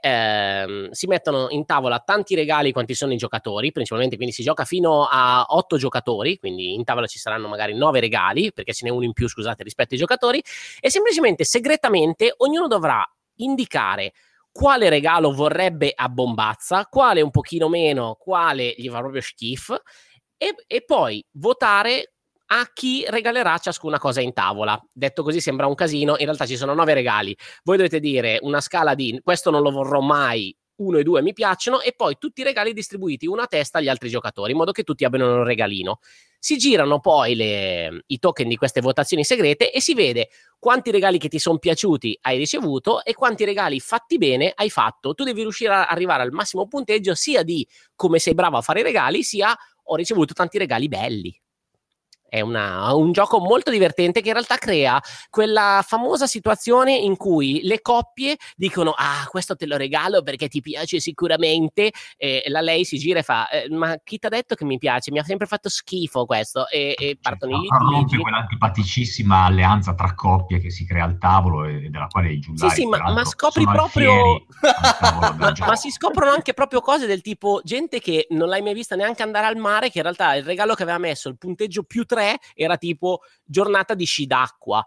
[0.00, 4.64] Ehm, si mettono in tavola tanti regali quanti sono i giocatori, principalmente quindi si gioca
[4.64, 8.90] fino a otto giocatori, quindi in tavola ci saranno magari nove regali, perché ce n'è
[8.90, 10.42] uno in più, scusate, rispetto ai giocatori,
[10.80, 13.06] e semplicemente segretamente ognuno dovrà
[13.40, 14.14] indicare
[14.58, 19.82] quale regalo vorrebbe a bombazza, quale un pochino meno, quale gli fa proprio schifo,
[20.36, 22.14] e, e poi votare
[22.46, 24.76] a chi regalerà ciascuna cosa in tavola.
[24.92, 27.36] Detto così sembra un casino, in realtà ci sono nove regali.
[27.62, 31.32] Voi dovete dire una scala di questo non lo vorrò mai, uno e due mi
[31.32, 34.72] piacciono, e poi tutti i regali distribuiti una a testa agli altri giocatori, in modo
[34.72, 36.00] che tutti abbiano un regalino.
[36.40, 41.18] Si girano poi le, i token di queste votazioni segrete e si vede quanti regali
[41.18, 45.14] che ti sono piaciuti hai ricevuto e quanti regali fatti bene hai fatto.
[45.14, 48.80] Tu devi riuscire ad arrivare al massimo punteggio sia di come sei bravo a fare
[48.80, 49.56] i regali, sia
[49.90, 51.40] ho ricevuto tanti regali belli.
[52.28, 57.60] È una, un gioco molto divertente che in realtà crea quella famosa situazione in cui
[57.62, 62.84] le coppie dicono ah questo te lo regalo perché ti piace sicuramente e la lei
[62.84, 65.10] si gira e fa eh, ma chi ti ha detto che mi piace?
[65.10, 68.22] Mi ha sempre fatto schifo questo e, e partono i Certo, rompe litigi.
[68.22, 72.82] quell'antipaticissima alleanza tra coppie che si crea al tavolo e della quale i giullari Sì,
[72.82, 74.44] sì, ma- ma scopri proprio-
[75.66, 79.22] Ma, si scoprono anche proprio cose del tipo gente che non l'hai mai vista neanche
[79.22, 82.38] andare al mare, che in realtà il regalo che aveva messo, il punteggio più 3,
[82.54, 84.84] era tipo giornata di sci d'acqua.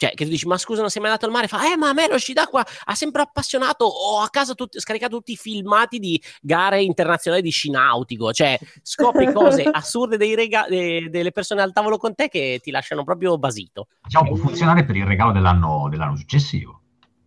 [0.00, 1.46] Cioè, che tu dici, ma scusa, non sei mai andato al mare?
[1.46, 3.84] Fa, eh, ma a me lo sci d'acqua ha sempre appassionato.
[3.84, 8.32] Ho a casa tut- scaricato tutti i filmati di gare internazionali di sci nautico.
[8.32, 12.70] Cioè, scopri cose assurde dei rega- de- delle persone al tavolo con te che ti
[12.70, 13.88] lasciano proprio basito.
[14.02, 16.80] Diciamo, può funzionare per il regalo dell'anno, dell'anno successivo.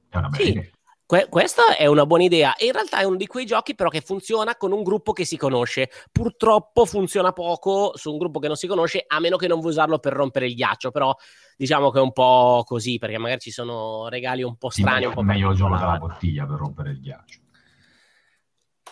[0.10, 0.50] È una bella Sì.
[0.50, 0.63] idea.
[1.06, 3.89] Que- questa è una buona idea e in realtà è uno di quei giochi però
[3.89, 5.89] che funziona con un gruppo che si conosce.
[6.12, 9.72] Purtroppo funziona poco su un gruppo che non si conosce a meno che non vuoi
[9.72, 11.13] usarlo per rompere il ghiaccio, però
[11.58, 14.96] diciamo che è un po' così perché magari ci sono regali un po' Sì, strani,
[15.00, 17.39] meglio, un po' meglio il gioco della bottiglia per rompere il ghiaccio.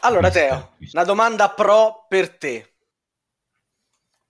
[0.02, 0.98] Allora, Visto, Teo, visto.
[0.98, 2.74] una domanda pro per te.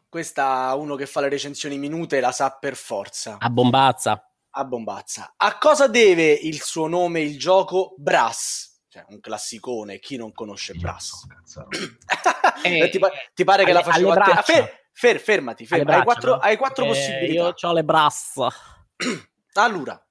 [0.10, 3.38] Questa uno che fa le recensioni minute la sa per forza.
[3.40, 4.31] A bombazza.
[4.54, 5.34] A bombazza.
[5.38, 8.80] A cosa deve il suo nome il gioco Brass?
[8.90, 11.26] Cioè, un classicone, chi non conosce Brass?
[11.28, 11.68] Cazzo,
[12.64, 14.20] Eh, ti, pa- ti pare che alle- la facevo a te?
[14.24, 14.42] braccia.
[14.42, 15.74] Fer- fer- fermati, fermati.
[15.74, 16.38] Hai braccia, quattro, no?
[16.42, 17.34] hai quattro Eh, possibilità.
[17.34, 18.50] Io ho le brassa.
[19.54, 20.08] Allora,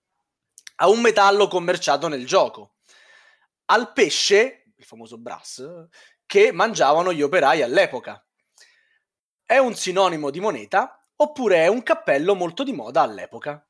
[0.77, 2.77] ha un metallo commerciato nel gioco.
[3.67, 5.63] Al pesce, il famoso brass,
[6.27, 8.23] che mangiavano gli operai all'epoca.
[9.45, 13.63] È un sinonimo di moneta oppure è un cappello molto di moda all'epoca?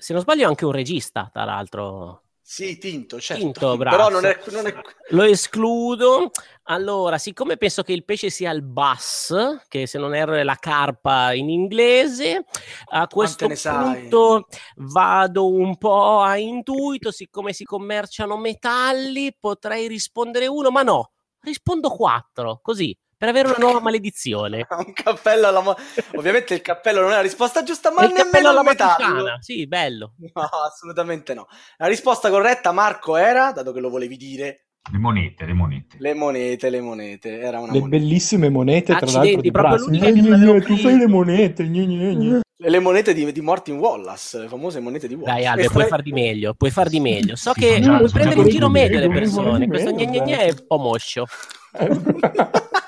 [0.00, 2.22] Se non sbaglio è anche un regista, tra l'altro.
[2.42, 3.42] Sì, tinto, certo.
[3.42, 3.94] Tinto, brass.
[3.96, 4.74] Però non è, non è-
[5.10, 6.30] Lo escludo.
[6.64, 10.56] Allora, siccome penso che il pesce sia il bass, che se non erro è la
[10.56, 12.44] carpa in inglese,
[12.86, 14.00] a questo ne sai?
[14.00, 21.12] punto vado un po' a intuito, siccome si commerciano metalli, potrei rispondere uno, ma no,
[21.42, 24.66] rispondo quattro, così, per avere una nuova maledizione.
[24.70, 25.76] un cappello alla mo-
[26.14, 28.94] Ovviamente il cappello non è la risposta giusta, ma il nemmeno cappello alla metallo.
[28.98, 30.14] matriciana, sì, bello.
[30.32, 31.46] No, assolutamente no.
[31.76, 35.96] La risposta corretta, Marco, era, dato che lo volevi dire, Le monete, le monete.
[35.98, 37.38] le monete, le monete.
[37.40, 37.98] Era una Le moneta.
[37.98, 40.64] bellissime monete, tra Accidenti, l'altro, di Brass.
[40.64, 41.64] tu fai le monete.
[41.68, 42.40] gne, gne, gne.
[42.56, 45.34] Le monete di, di Martin Wallace, le famose monete di Wallace.
[45.34, 47.36] Dai Ale, Estra- puoi far di meglio, puoi far di meglio.
[47.36, 49.66] So Sì, che già- puoi prendere in giro meglio le persone.
[49.66, 51.26] Questo gne gne gne è un po' moscio.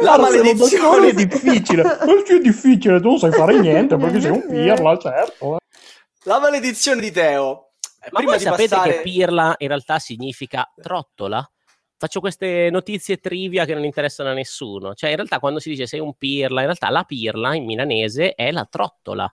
[0.00, 1.08] La maledizione.
[1.08, 1.82] è difficile.
[2.04, 5.58] Non più difficile, tu non sai fare niente perché sei un pirla, certo.
[6.24, 7.70] La maledizione di Teo.
[8.00, 8.92] Eh, Ma Prima voi di sapete passare...
[8.96, 11.48] che pirla in realtà significa trottola?
[11.96, 14.94] Faccio queste notizie trivia che non interessano a nessuno.
[14.94, 18.34] Cioè, in realtà, quando si dice sei un pirla, in realtà la pirla in milanese
[18.34, 19.32] è la trottola.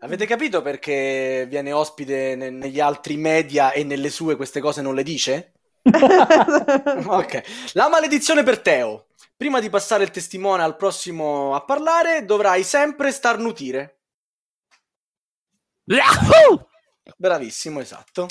[0.00, 4.94] Avete capito perché viene ospite ne- negli altri media e nelle sue queste cose non
[4.94, 5.52] le dice?
[7.06, 7.72] ok.
[7.74, 9.06] La maledizione per Teo.
[9.36, 14.00] Prima di passare il testimone al prossimo a parlare, dovrai sempre starnutire.
[15.84, 16.68] Yahoo!
[17.16, 18.26] Bravissimo, esatto.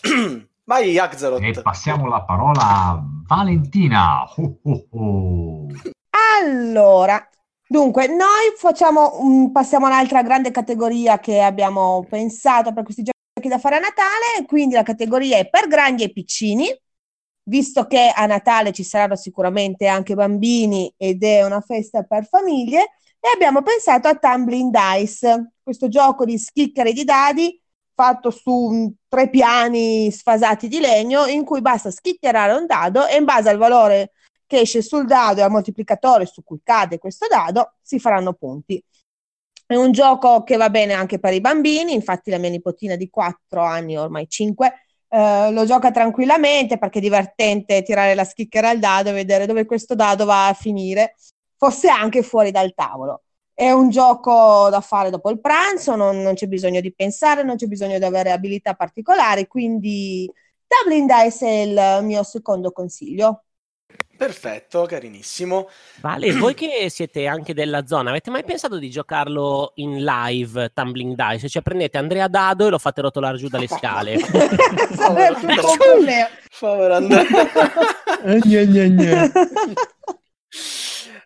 [0.64, 1.42] Vai, Axelot.
[1.42, 4.24] E passiamo la parola a Valentina.
[4.36, 5.66] Oh, oh, oh.
[6.40, 7.28] Allora,
[7.66, 13.11] dunque, noi facciamo, un- passiamo a un'altra grande categoria che abbiamo pensato per questi giochi
[13.40, 16.66] da fare a Natale, quindi la categoria è per grandi e piccini,
[17.44, 22.90] visto che a Natale ci saranno sicuramente anche bambini ed è una festa per famiglie,
[23.18, 27.60] e abbiamo pensato a Tumbling Dice, questo gioco di schicchere di dadi
[27.94, 33.16] fatto su mm, tre piani sfasati di legno in cui basta schicchierare un dado e
[33.16, 34.12] in base al valore
[34.46, 38.82] che esce sul dado e al moltiplicatore su cui cade questo dado si faranno punti.
[39.72, 43.08] È un gioco che va bene anche per i bambini, infatti la mia nipotina di
[43.08, 44.72] 4 anni, ormai 5,
[45.08, 49.64] eh, lo gioca tranquillamente perché è divertente tirare la schicchera al dado e vedere dove
[49.64, 51.16] questo dado va a finire,
[51.56, 53.22] fosse anche fuori dal tavolo.
[53.54, 57.56] È un gioco da fare dopo il pranzo, non, non c'è bisogno di pensare, non
[57.56, 60.30] c'è bisogno di avere abilità particolari, quindi
[60.66, 63.44] Dublin Dice è il mio secondo consiglio.
[64.22, 65.68] Perfetto, carinissimo.
[66.00, 71.16] Vale, voi che siete anche della zona, avete mai pensato di giocarlo in live Tumbling
[71.16, 71.48] Dice?
[71.48, 74.16] Cioè prendete Andrea Dado e lo fate rotolare giù dalle scale.
[76.56, 77.20] Povero, Andrea.
[78.24, 78.50] Eh.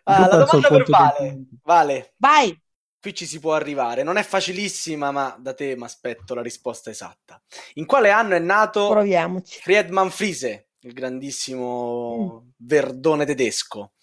[0.03, 1.45] Ah, la domanda per Vale.
[1.61, 2.57] Vale, Vai,
[2.99, 4.01] qui ci si può arrivare.
[4.01, 7.39] Non è facilissima, ma da te mi aspetto la risposta esatta.
[7.73, 9.59] In quale anno è nato proviamoci.
[9.61, 13.93] Friedman Friese, il grandissimo verdone tedesco?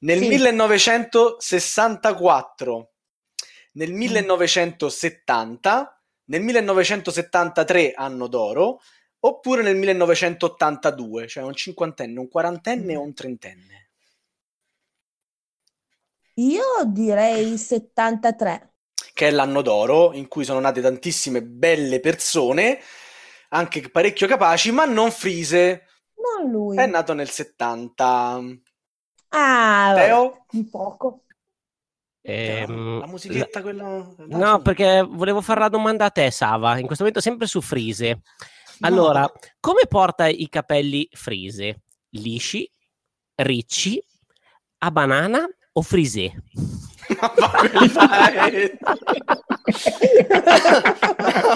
[0.00, 0.24] Nel Sì.
[0.24, 2.92] 1964,
[3.72, 8.80] nel 1970, nel 1973 anno d'oro,
[9.20, 13.90] oppure nel 1982, cioè un cinquantenne, un quarantenne o un trentenne?
[16.38, 18.72] Io direi 73.
[19.12, 22.78] che è l'anno d'oro, in cui sono nate tantissime belle persone,
[23.50, 25.84] anche parecchio capaci, ma non Frise.
[26.38, 26.76] Non lui.
[26.76, 28.40] È nato nel 70.
[29.28, 30.46] Ah, Teo?
[30.52, 31.22] un poco.
[32.22, 34.04] Ehm, la musichetta, quella...
[34.26, 36.78] No, perché volevo fare la domanda a te, Sava.
[36.78, 38.22] In questo momento sempre su Frise.
[38.80, 41.82] Allora, come porta i capelli Frise?
[42.10, 42.70] Lisci,
[43.36, 44.02] ricci,
[44.78, 46.32] a banana o frisé?
[47.20, 48.78] Ma va a quel paese.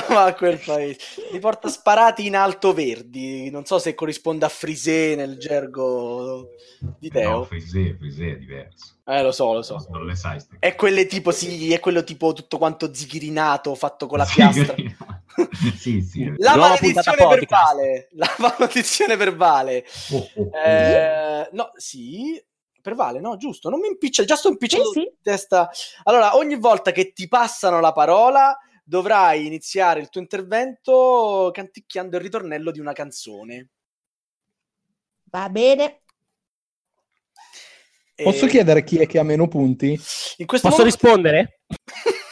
[0.08, 0.98] Va a quel paese.
[1.32, 3.50] Li porta sparati in alto verdi.
[3.50, 6.50] Non so se corrisponde a Frise nel gergo
[6.98, 7.44] di No, Teo.
[7.44, 8.94] Frisé, Frisé è diverso.
[9.06, 9.84] Eh, lo so, lo so.
[9.90, 10.38] Non le sai.
[10.40, 14.74] ste- È quelle tipo, sì, è quello tipo tutto quanto zichirinato, fatto con la piastra.
[15.76, 16.32] sì, sì.
[16.38, 18.08] La Nuova maledizione verbale.
[18.12, 19.84] La maledizione verbale.
[20.12, 20.56] Oh, oh, oh.
[20.56, 22.40] Eh, no, sì,
[22.90, 23.68] verbale, no, giusto.
[23.70, 25.06] Non mi impiccia, già sto impicciando Sì, sì.
[25.06, 25.70] in testa.
[26.04, 32.22] Allora, ogni volta che ti passano la parola, dovrai iniziare il tuo intervento canticchiando il
[32.22, 33.68] ritornello di una canzone.
[35.24, 36.02] Va bene.
[38.14, 39.98] Posso Eh, chiedere chi è che ha meno punti?
[40.36, 40.84] In questo Posso momento...
[40.84, 41.60] rispondere?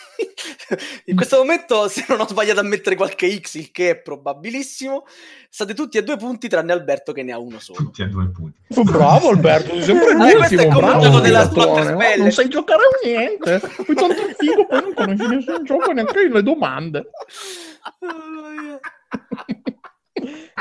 [1.07, 5.07] In questo momento, se non ho sbagliato a mettere qualche X, il che è probabilissimo,
[5.49, 7.79] state tutti a due punti, tranne Alberto che ne ha uno solo.
[7.79, 8.61] Tutti a due punti.
[8.75, 12.19] Oh, bravo Alberto, sei sempre Ah, questo è come un gioco della Spell.
[12.19, 13.61] Non sai giocare a niente.
[13.61, 17.11] Poi tanto figo, poi non conosci nessun gioco neanche le domande.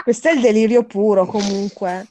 [0.04, 2.08] Questo è il delirio puro comunque.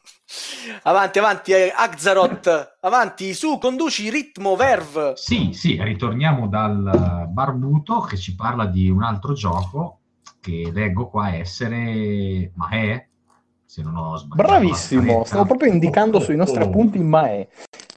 [0.82, 5.12] Avanti, avanti, eh, Axaroth, avanti, su, conduci ritmo, verve.
[5.14, 10.00] Sì, sì, ritorniamo dal barbuto che ci parla di un altro gioco
[10.40, 13.09] che leggo qua essere Mahé,
[13.64, 14.48] se non ho sbagliato.
[14.48, 16.66] Bravissimo, stavo proprio indicando Oh, sui nostri oh.
[16.66, 17.48] appunti Mae.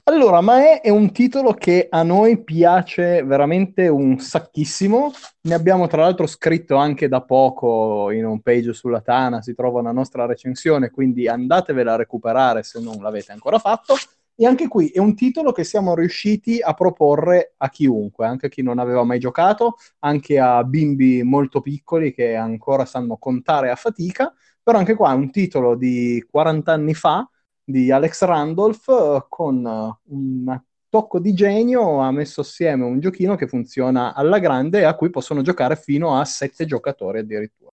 [0.04, 5.12] Allora, Mae è un titolo che a noi piace veramente un sacchissimo.
[5.42, 9.80] Ne abbiamo tra l'altro scritto anche da poco in un page sulla Tana, si trova
[9.80, 13.94] una nostra recensione, quindi andatevela a recuperare se non l'avete ancora fatto.
[14.34, 18.48] E anche qui è un titolo che siamo riusciti a proporre a chiunque, anche a
[18.48, 23.76] chi non aveva mai giocato, anche a bimbi molto piccoli che ancora sanno contare a
[23.76, 24.32] fatica,
[24.62, 27.28] però anche qua è un titolo di 40 anni fa
[27.70, 33.36] di Alex Randolph eh, con eh, un tocco di genio ha messo assieme un giochino
[33.36, 37.70] che funziona alla grande e a cui possono giocare fino a sette giocatori addirittura.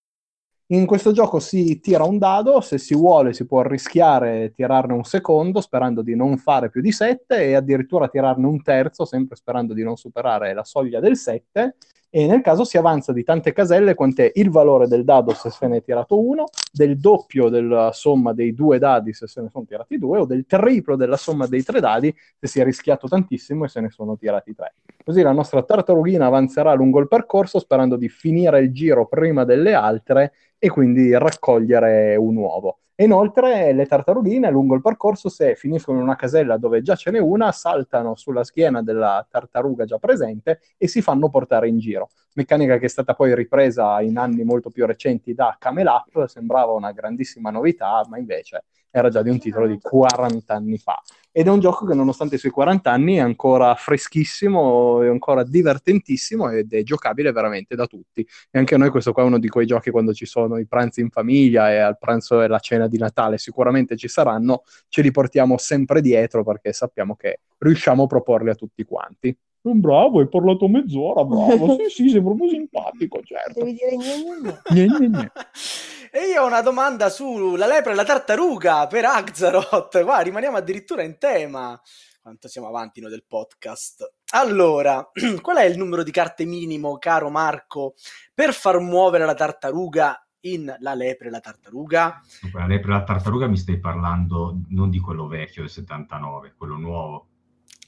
[0.70, 5.04] In questo gioco si tira un dado, se si vuole si può rischiare tirarne un
[5.04, 9.72] secondo sperando di non fare più di sette e addirittura tirarne un terzo sempre sperando
[9.72, 11.76] di non superare la soglia del 7
[12.10, 15.66] e nel caso si avanza di tante caselle quant'è il valore del dado se se
[15.66, 19.64] ne è tirato uno, del doppio della somma dei due dadi se se ne sono
[19.66, 23.64] tirati due o del triplo della somma dei tre dadi se si è rischiato tantissimo
[23.64, 24.74] e se ne sono tirati tre.
[25.04, 29.74] Così la nostra tartarughina avanzerà lungo il percorso sperando di finire il giro prima delle
[29.74, 32.78] altre e quindi raccogliere un uovo.
[33.00, 37.20] Inoltre le tartarughine lungo il percorso, se finiscono in una casella dove già ce n'è
[37.20, 41.97] una, saltano sulla schiena della tartaruga già presente e si fanno portare in giro.
[42.34, 46.92] Meccanica che è stata poi ripresa in anni molto più recenti da Camel sembrava una
[46.92, 51.02] grandissima novità, ma invece era già di un titolo di 40 anni fa.
[51.30, 55.44] Ed è un gioco che nonostante i suoi 40 anni è ancora freschissimo, è ancora
[55.44, 58.26] divertentissimo ed è giocabile veramente da tutti.
[58.50, 61.00] E anche noi questo qua è uno di quei giochi quando ci sono i pranzi
[61.00, 65.10] in famiglia e al pranzo e la cena di Natale sicuramente ci saranno, ce li
[65.10, 69.36] portiamo sempre dietro perché sappiamo che riusciamo a proporli a tutti quanti.
[69.60, 71.76] Bravo, hai parlato mezz'ora, bravo.
[71.88, 73.64] Sì, sì, sei proprio simpatico, certo.
[73.64, 74.62] Devi dire niente.
[74.70, 75.32] Gne.
[76.10, 80.02] E io ho una domanda sulla lepre e la tartaruga per Axaroth.
[80.02, 81.78] Qua rimaniamo addirittura in tema.
[82.22, 84.14] Quanto siamo avanti noi del podcast.
[84.32, 85.06] Allora,
[85.42, 87.94] qual è il numero di carte minimo, caro Marco,
[88.32, 92.20] per far muovere la tartaruga in La lepre e la tartaruga?
[92.40, 96.54] Dunque, la lepre e la tartaruga mi stai parlando non di quello vecchio del 79,
[96.56, 97.27] quello nuovo.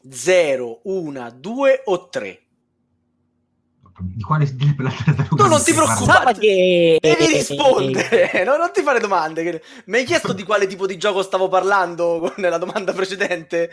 [0.08, 2.42] 0, 1, 2 o 3?
[4.02, 6.32] Di quale e la tartaruga Tu non ti preoccupare.
[6.32, 6.98] che...
[7.00, 9.62] Devi rispondere, no, non ti fare domande.
[9.86, 13.70] Mi hai chiesto di quale tipo di gioco stavo parlando nella domanda precedente?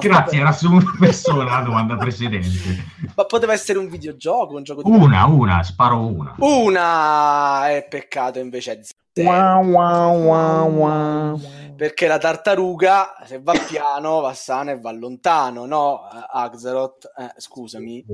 [0.00, 2.84] Grazie, era su una persona la domanda precedente.
[3.14, 4.90] Ma poteva essere un videogioco, un gioco di...
[4.90, 6.34] Una, una, sparo una.
[6.38, 9.04] Una è peccato invece è zero.
[9.16, 11.40] Wow, wow, wow, wow.
[11.74, 16.02] Perché la tartaruga, se va piano, va sano e va lontano, no?
[16.02, 18.04] Axelot, eh, scusami.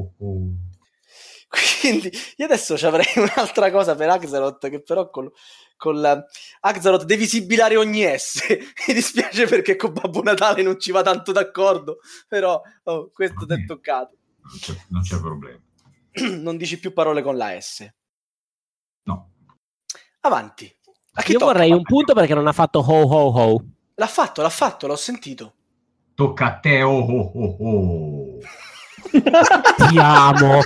[1.81, 5.31] Quindi io adesso ci avrei un'altra cosa per Axelot che però con,
[5.77, 6.25] con la-
[6.61, 8.47] Axelot devi sibilare ogni S.
[8.87, 11.99] Mi dispiace perché con Babbo Natale non ci va tanto d'accordo,
[12.29, 14.17] però oh, questo ti è toccato.
[14.41, 15.61] Non c'è, non c'è problema.
[16.41, 17.89] Non dici più parole con la S.
[19.05, 19.31] No.
[20.21, 20.73] Avanti.
[21.15, 21.53] A chi Io tocca?
[21.53, 23.65] vorrei un punto perché non ha fatto ho ho ho.
[23.95, 25.55] L'ha fatto, l'ha fatto, l'ho sentito.
[26.15, 28.39] Tocca a te, oh oh oh oh.
[29.11, 30.61] Ti amo.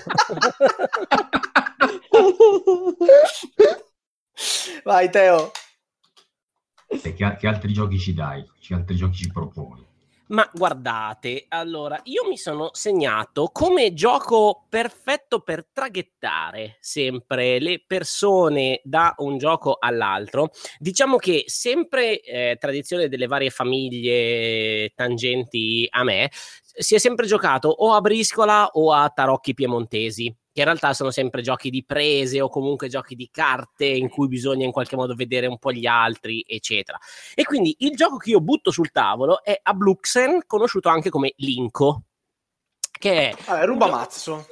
[4.85, 5.51] Vai Teo.
[7.03, 8.45] E che, che altri giochi ci dai?
[8.59, 9.86] Che altri giochi ci proponi?
[10.29, 18.81] Ma guardate, allora, io mi sono segnato come gioco perfetto per traghettare sempre le persone
[18.83, 20.51] da un gioco all'altro.
[20.79, 27.69] Diciamo che sempre eh, tradizione delle varie famiglie tangenti a me, si è sempre giocato
[27.69, 30.35] o a briscola o a tarocchi piemontesi.
[30.57, 34.27] Che in realtà sono sempre giochi di prese o comunque giochi di carte in cui
[34.27, 36.99] bisogna in qualche modo vedere un po' gli altri, eccetera.
[37.35, 42.05] E quindi il gioco che io butto sul tavolo è Abluxen, conosciuto anche come Linko,
[42.91, 44.47] che è Vabbè, ruba mazzo.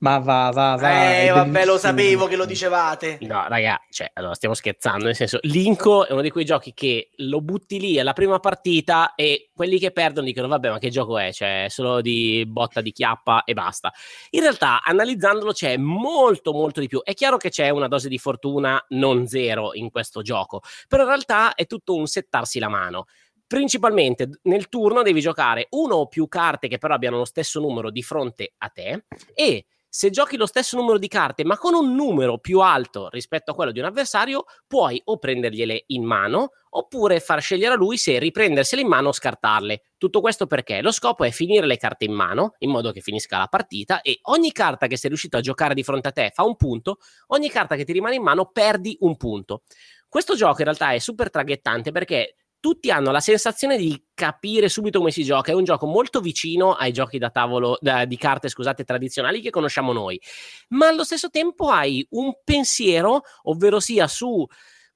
[0.00, 1.22] Ma va, va, va.
[1.22, 3.18] Eh, vabbè, lo sapevo che lo dicevate.
[3.22, 7.10] No, raga, cioè, allora stiamo scherzando, nel senso, Linko è uno di quei giochi che
[7.16, 11.18] lo butti lì alla prima partita e quelli che perdono dicono, vabbè, ma che gioco
[11.18, 11.32] è?
[11.32, 13.92] Cioè, è solo di botta di chiappa e basta.
[14.30, 17.00] In realtà, analizzandolo, c'è molto, molto di più.
[17.02, 21.08] È chiaro che c'è una dose di fortuna non zero in questo gioco, però in
[21.08, 23.06] realtà è tutto un settarsi la mano.
[23.48, 27.90] Principalmente nel turno devi giocare uno o più carte che però abbiano lo stesso numero
[27.90, 31.94] di fronte a te e se giochi lo stesso numero di carte ma con un
[31.94, 37.20] numero più alto rispetto a quello di un avversario, puoi o prendergliele in mano oppure
[37.20, 39.82] far scegliere a lui se riprendersele in mano o scartarle.
[39.96, 43.38] Tutto questo perché lo scopo è finire le carte in mano in modo che finisca
[43.38, 46.44] la partita e ogni carta che sei riuscito a giocare di fronte a te fa
[46.44, 49.62] un punto, ogni carta che ti rimane in mano perdi un punto.
[50.08, 54.98] Questo gioco in realtà è super traghettante perché tutti hanno la sensazione di capire subito
[54.98, 55.52] come si gioca.
[55.52, 59.50] È un gioco molto vicino ai giochi da tavolo, da- di carte, scusate, tradizionali che
[59.50, 60.20] conosciamo noi.
[60.68, 64.46] Ma allo stesso tempo hai un pensiero, ovvero sia su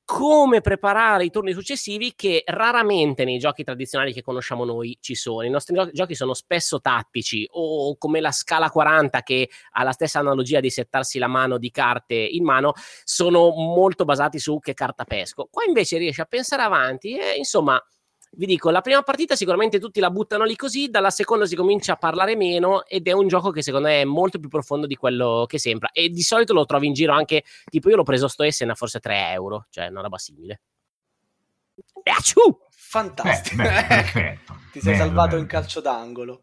[0.04, 5.42] come preparare i turni successivi che raramente nei giochi tradizionali che conosciamo noi ci sono.
[5.42, 9.92] I nostri gio- giochi sono spesso tattici o come la scala 40 che ha la
[9.92, 12.72] stessa analogia di settarsi la mano di carte in mano,
[13.04, 15.48] sono molto basati su che carta pesco.
[15.50, 17.82] Qua invece riesci a pensare avanti e insomma
[18.34, 21.92] vi dico, la prima partita sicuramente tutti la buttano lì così, dalla seconda si comincia
[21.92, 24.94] a parlare meno ed è un gioco che secondo me è molto più profondo di
[24.96, 28.28] quello che sembra e di solito lo trovi in giro anche, tipo io l'ho preso
[28.28, 30.60] sto Essen a forse 3 euro, cioè una roba simile.
[32.02, 32.40] Piaciù!
[32.70, 33.62] Fantastico.
[33.62, 34.56] Beh, beh, perfetto.
[34.72, 35.40] Ti sei Bello, salvato bello.
[35.42, 36.42] in calcio d'angolo.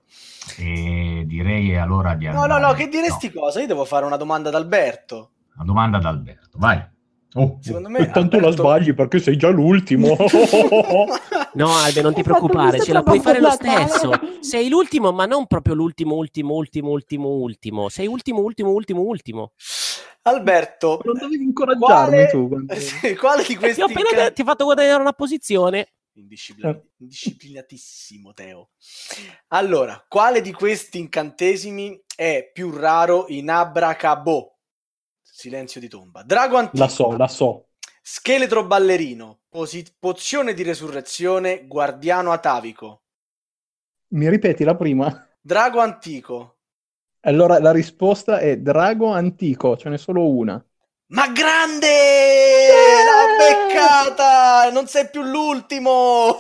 [0.58, 3.60] E direi allora di No, no, andare- no, che diresti cosa?
[3.62, 5.32] Io devo fare una domanda ad Alberto.
[5.56, 6.84] Una domanda ad Alberto, vai.
[7.36, 10.16] Oh, Secondo me tanto la Alberto- sbagli perché sei già l'ultimo.
[11.54, 14.12] No, Albe, non ti preoccupare, ce la puoi fare lo stesso.
[14.40, 17.90] Sei l'ultimo, ma non proprio l'ultimo, ultimo, ultimo, ultimo, ultimo.
[17.90, 19.52] Sei ultimo, ultimo, ultimo, ultimo.
[20.24, 22.28] Alberto, non dovevi incoraggiarmi quale...
[22.30, 22.48] tu.
[22.48, 22.74] quando-
[23.20, 25.94] quale di Eh, questi Ti ho appena de- ti ho fatto guadagnare una posizione.
[26.14, 28.70] Indisciplin- Indisciplinatissimo, Teo.
[29.50, 34.59] Allora, quale di questi incantesimi è più raro in Abracabo?
[35.40, 36.22] Silenzio di tomba.
[36.22, 37.68] Drago antico, La so, la so.
[38.02, 43.04] scheletro ballerino, posi- pozione di resurrezione, guardiano atavico.
[44.16, 45.30] Mi ripeti la prima?
[45.40, 46.58] Drago antico.
[47.22, 50.62] Allora la risposta è drago antico, ce n'è solo una.
[51.14, 51.88] Ma grande!
[53.06, 54.70] L'ha beccata!
[54.74, 56.36] Non sei più l'ultimo!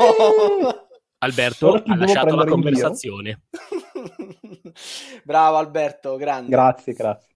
[1.19, 3.43] Alberto Ora ti ha lasciato la conversazione.
[5.23, 6.49] Bravo Alberto, grande.
[6.49, 7.27] Grazie, grazie.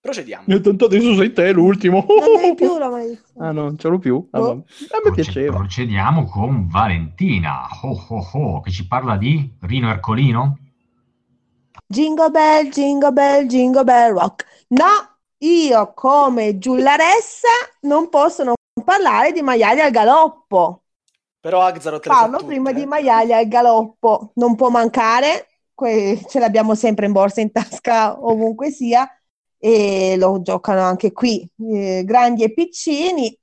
[0.00, 0.44] Procediamo.
[0.46, 2.04] E tanto adesso sei te l'ultimo.
[2.08, 3.26] Non hai più la maledizione.
[3.40, 4.26] Ah, no, non ce l'ho più.
[4.32, 4.50] Ah, Oh.
[4.50, 5.56] A me piaceva.
[5.56, 10.58] Procediamo con Valentina, oh, oh, oh, che ci parla di Rino Ercolino.
[11.86, 14.44] Jingle bell, jingle bell, jingle bell rock.
[14.68, 17.48] No, io come Giullaressa
[17.82, 20.82] non posso non parlare di maiali al galoppo.
[21.40, 22.74] Però sa Parlo prima eh.
[22.74, 24.32] di maiali al galoppo.
[24.34, 29.08] Non può mancare, que- ce l'abbiamo sempre in borsa, in tasca, ovunque sia,
[29.58, 33.36] e lo giocano anche qui, eh, grandi e piccini.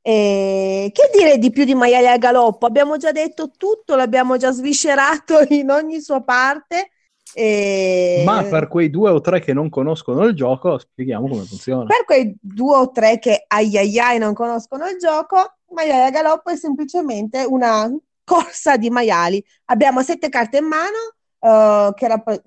[0.00, 2.66] E che dire di più di maiali al galoppo?
[2.66, 6.90] Abbiamo già detto tutto, l'abbiamo già sviscerato in ogni sua parte.
[7.34, 8.22] E...
[8.24, 11.86] Ma per quei due o tre che non conoscono il gioco, spieghiamo come funziona.
[11.86, 16.10] Per quei due o tre che ai ai ai non conoscono il gioco, Maiali a
[16.10, 17.90] galoppo è semplicemente una
[18.24, 19.44] corsa di maiali.
[19.66, 22.42] Abbiamo sette carte in mano, eh, che rapp-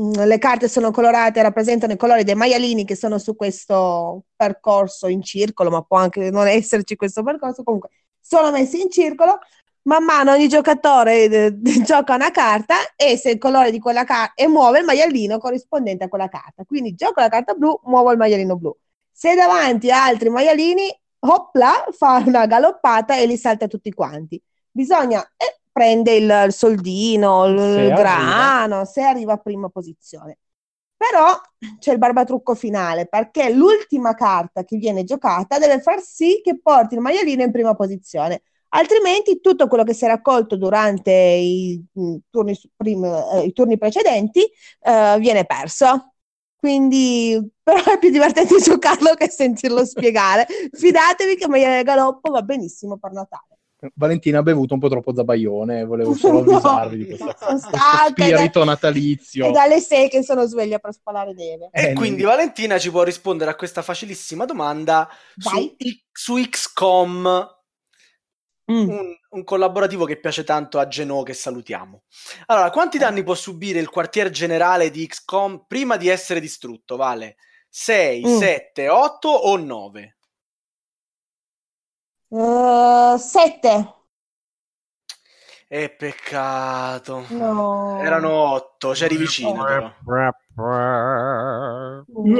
[0.00, 5.08] mm, le carte sono colorate, rappresentano i colori dei maialini che sono su questo percorso
[5.08, 7.90] in circolo, ma può anche non esserci questo percorso, comunque
[8.20, 9.38] sono messi in circolo.
[9.82, 14.34] Man mano ogni giocatore eh, gioca una carta e se il colore di quella carta
[14.34, 16.64] e muove il maialino corrispondente a quella carta.
[16.64, 18.76] Quindi gioco la carta blu, muovo il maialino blu.
[19.10, 20.88] Se davanti a altri maialini,
[21.20, 24.40] hopla, fa una galoppata e li salta tutti quanti.
[24.70, 27.94] Bisogna eh, prende il, il soldino, il, il arriva.
[27.94, 30.38] grano, se arriva a prima posizione.
[30.96, 31.40] Però
[31.78, 36.96] c'è il barbatrucco finale perché l'ultima carta che viene giocata deve far sì che porti
[36.96, 38.42] il maialino in prima posizione.
[38.70, 43.04] Altrimenti tutto quello che si è raccolto durante i, mm, turni, prim-
[43.34, 44.40] eh, i turni precedenti
[44.80, 46.14] eh, viene perso.
[46.56, 50.46] Quindi, però è più divertente giocarlo che sentirlo spiegare.
[50.72, 53.47] Fidatevi che Maiale Galoppo va benissimo per Natale.
[53.94, 57.68] Valentina ha bevuto un po' troppo zabaglione, volevo solo No, avvisarvi di questa sono questo
[57.68, 59.50] stanca, spirito è natalizio.
[59.52, 61.68] dalle 6 che sono sveglia per spalare neve.
[61.72, 65.76] E Eh, quindi Valentina ci può rispondere a questa facilissima domanda su,
[66.12, 67.52] su XCOM,
[68.70, 68.86] Mm.
[68.86, 72.02] un, un collaborativo che piace tanto a Geno che salutiamo.
[72.48, 76.96] Allora, quanti danni può subire il quartier generale di XCOM prima di essere distrutto?
[76.96, 77.36] Vale
[77.70, 78.36] 6, Mm.
[78.36, 80.17] 7, 8 o 9?
[82.30, 83.94] Eh, sette.
[85.70, 87.26] Eh, peccato.
[87.28, 88.00] No.
[88.02, 89.92] Erano 8, c'eri vicino però.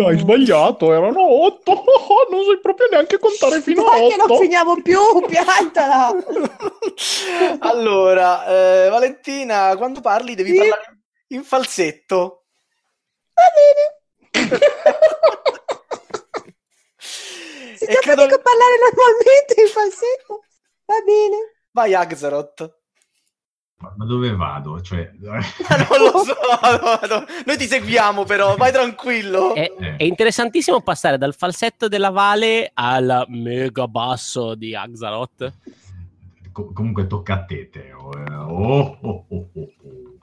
[0.07, 1.73] Hai sbagliato, erano otto.
[2.31, 4.41] non sai proprio neanche contare fino a Dai che non otto.
[4.41, 6.11] finiamo più, piantala.
[7.61, 10.57] allora, eh, Valentina, quando parli devi Sì.
[10.59, 12.45] parlare in falsetto.
[13.35, 13.97] Va bene.
[17.89, 20.45] E già credo- a parlare normalmente in falsetto.
[20.85, 21.37] Va bene.
[21.71, 22.77] Vai, Axaroth.
[23.81, 24.81] Ma dove vado?
[24.81, 25.31] Cioè, non
[26.13, 27.25] lo so, no, no.
[27.47, 29.55] noi ti seguiamo però, vai tranquillo.
[29.55, 29.97] È, Eh.
[29.97, 35.53] è interessantissimo passare dal falsetto della Vale al mega basso di Axaroth.
[36.51, 38.11] co- comunque tocca a te, Teo.
[38.13, 38.35] eh.
[38.35, 40.17] Oh, oh, oh, oh, oh.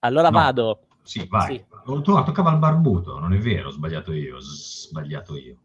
[0.00, 0.38] Allora No.
[0.38, 0.86] vado.
[1.02, 1.56] Sì, vai.
[1.56, 1.64] Sì.
[1.86, 5.56] Oh, tu- ah, toccava al barbuto, non è vero, ho sbagliato io, ho sbagliato io.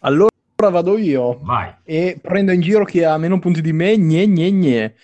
[0.00, 1.74] Allora vado io Vai.
[1.84, 3.96] e prendo in giro chi ha meno punti di me.
[3.96, 4.94] Gne, gne, gne.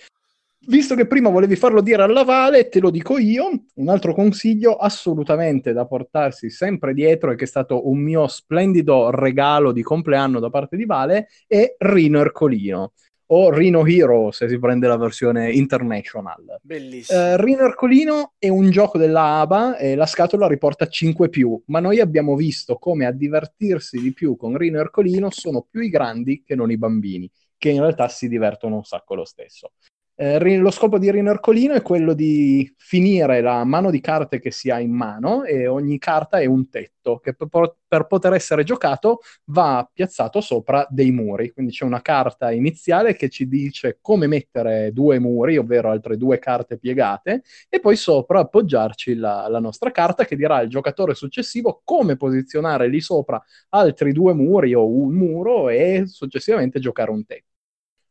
[0.67, 3.49] Visto che prima volevi farlo dire alla Vale, te lo dico io.
[3.75, 9.09] Un altro consiglio assolutamente da portarsi sempre dietro e che è stato un mio splendido
[9.09, 12.93] regalo di compleanno da parte di Vale è Rino Ercolino
[13.31, 16.59] o Rino Hero se si prende la versione international.
[16.63, 17.19] Bellissimo.
[17.19, 21.81] Eh, Rino Ercolino è un gioco della ABA e la scatola riporta 5 più, ma
[21.81, 26.43] noi abbiamo visto come a divertirsi di più con Rino Ercolino sono più i grandi
[26.45, 29.73] che non i bambini, che in realtà si divertono un sacco lo stesso.
[30.21, 34.51] Eh, lo scopo di Rino Ercolino è quello di finire la mano di carte che
[34.51, 38.65] si ha in mano e ogni carta è un tetto che per, per poter essere
[38.65, 41.53] giocato va piazzato sopra dei muri.
[41.53, 46.41] Quindi c'è una carta iniziale che ci dice come mettere due muri, ovvero altre due
[46.41, 51.81] carte piegate, e poi sopra appoggiarci la, la nostra carta che dirà al giocatore successivo
[51.85, 57.48] come posizionare lì sopra altri due muri o un muro e successivamente giocare un tetto.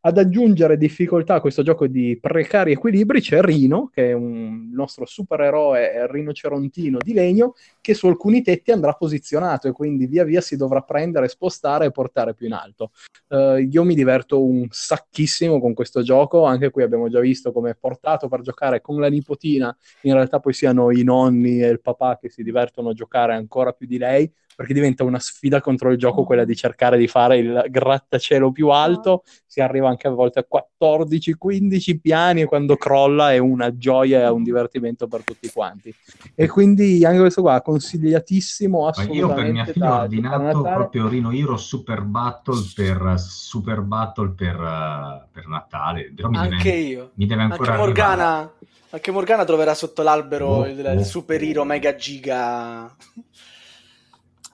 [0.07, 5.05] Ad aggiungere difficoltà a questo gioco di precari equilibri c'è Rino, che è un nostro
[5.05, 10.55] supereroe rinocerontino di legno, che su alcuni tetti andrà posizionato e quindi via via si
[10.55, 12.91] dovrà prendere, spostare e portare più in alto.
[13.27, 17.71] Eh, io mi diverto un sacchissimo con questo gioco, anche qui abbiamo già visto come
[17.71, 21.81] è portato per giocare con la nipotina, in realtà poi siano i nonni e il
[21.81, 25.91] papà che si divertono a giocare ancora più di lei, perché diventa una sfida contro
[25.91, 30.09] il gioco quella di cercare di fare il grattacielo più alto, si arriva anche a
[30.09, 35.47] volte a 14-15 piani e quando crolla è una gioia e un divertimento per tutti
[35.51, 35.93] quanti.
[36.33, 39.19] E quindi anche questo qua consigliatissimo Ma assolutamente.
[39.19, 40.75] io per mia figlia ho ordinato Natale.
[40.75, 46.11] proprio Rino Hero Super Battle per, Super Battle per, per Natale.
[46.15, 47.11] Però mi Anche deve, io.
[47.13, 47.93] mi deve Anche ancora arrivare.
[47.93, 48.53] Morgana,
[48.89, 51.65] anche Morgana troverà sotto l'albero Oh, il, oh, il super hero oh.
[51.65, 52.91] mega giga.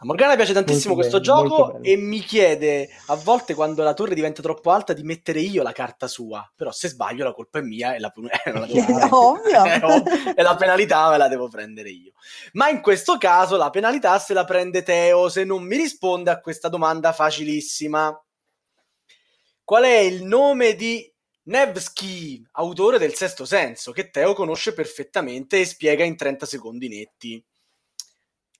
[0.04, 3.94] A Morgana piace tantissimo Molto questo bello, gioco e mi chiede a volte quando la
[3.94, 6.46] torre diventa troppo alta di mettere io la carta sua.
[6.54, 9.08] Però se sbaglio la colpa è mia e la, eh, la prendere.
[9.10, 9.64] Ovvio.
[9.74, 10.36] Eh, ovvio.
[10.36, 12.12] e la penalità me la devo prendere io.
[12.52, 16.42] Ma in questo caso la penalità se la prende Teo se non mi risponde a
[16.42, 18.14] questa domanda facilissima.
[19.64, 21.10] Qual è il nome di
[21.44, 27.42] Nevsky, autore del Sesto Senso, che Teo conosce perfettamente e spiega in 30 secondi netti?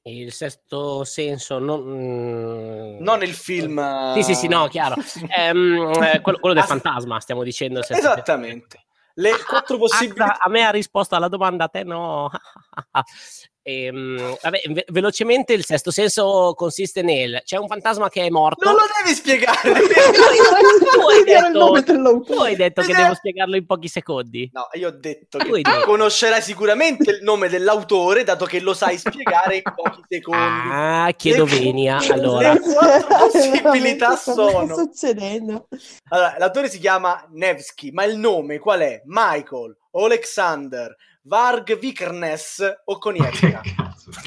[0.06, 1.80] Il sesto senso, non...
[1.82, 4.14] mm, Non il film.
[4.16, 4.96] Sì, sì, sì, no, chiaro.
[5.38, 7.80] Ehm, eh, quello, quello del Ah, fantasma, stiamo dicendo.
[7.80, 8.86] Esattamente.
[9.16, 10.32] Le quattro possibilità.
[10.32, 12.30] Axa, a me ha risposto alla domanda, a te no.
[13.66, 18.66] Ehm, vabbè, ve- velocemente il sesto senso consiste nel c'è un fantasma che è morto.
[18.66, 19.72] Non lo devi spiegare.
[19.72, 22.36] tu hai Era il nome detto, dell'autore.
[22.36, 24.50] tu hai detto che è- devo spiegarlo in pochi secondi.
[24.54, 29.56] No, io ho detto che conoscerai sicuramente il nome dell'autore, dato che lo sai spiegare
[29.56, 30.70] in pochi secondi.
[30.70, 31.98] Ah, chiedo Le- venia.
[32.12, 34.76] Allora, Le quattro possibilità sono.
[34.76, 35.68] succedendo?
[36.10, 39.02] Allora, l'autore si chiama Nevsky, ma il nome qual è?
[39.06, 40.94] Michael, Alexander,
[41.26, 43.62] Varg Vikernes o Che Konietzka?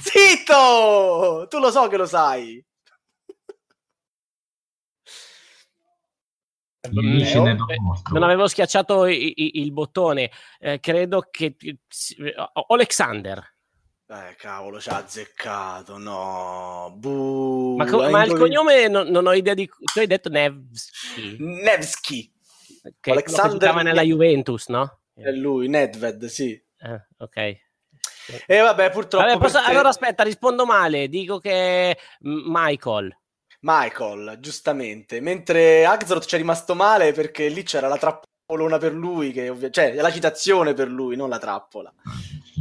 [0.03, 1.47] Zitto!
[1.49, 2.65] Tu lo so che lo sai.
[6.81, 7.35] Eh, eh,
[7.81, 8.15] nostro.
[8.15, 10.31] non avevo schiacciato i- i- il bottone.
[10.61, 11.57] Eh, credo che
[12.55, 13.55] oh, Alexander.
[14.09, 16.95] Eh, cavolo, ci ha azzeccato, no.
[16.97, 19.67] Buh, Ma, co- ma il cognome non, non ho idea di.
[19.67, 21.37] Tu hai detto Nevsky.
[21.41, 22.33] Nevsky,
[23.01, 25.01] Che Alexander giocava nella Ne- Juventus, no?
[25.13, 26.63] è lui, Nedved, sì.
[26.79, 27.37] Eh, ok.
[28.47, 31.09] E vabbè, purtroppo Vabbè, posso- te- allora aspetta, rispondo male.
[31.09, 33.17] Dico che è M- Michael.
[33.61, 35.21] Michael, giustamente.
[35.21, 39.71] Mentre Axelrod ci è rimasto male perché lì c'era la trappolona per lui, che ovvia-
[39.71, 41.93] cioè la citazione per lui, non la trappola.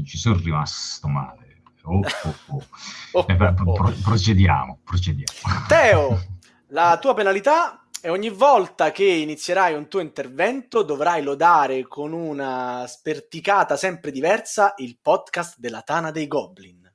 [0.05, 1.43] Ci sono rimasto male.
[1.83, 2.63] Oh, oh, oh.
[3.11, 3.73] Oh, Eh, beh, oh, oh.
[3.73, 5.65] pro- procediamo, procediamo.
[5.67, 6.19] Teo,
[6.69, 12.85] la tua penalità è ogni volta che inizierai un tuo intervento dovrai lodare con una
[12.85, 16.87] sperticata sempre diversa il podcast della Tana dei Goblin.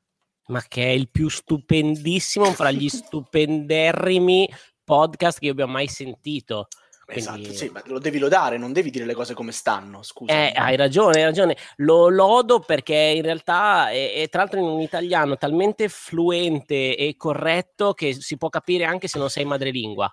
[0.47, 4.49] Ma che è il più stupendissimo fra gli stupenderrimi
[4.85, 6.69] podcast che io abbia mai sentito.
[7.05, 10.33] Quindi- Esatto, sì, ma lo devi lodare, non devi dire le cose come stanno, scusa.
[10.33, 11.57] Eh, hai ragione, hai ragione.
[11.79, 17.17] Lo lodo perché in realtà è, è tra l'altro in un italiano talmente fluente e
[17.17, 20.09] corretto che si può capire anche se non sei madrelingua.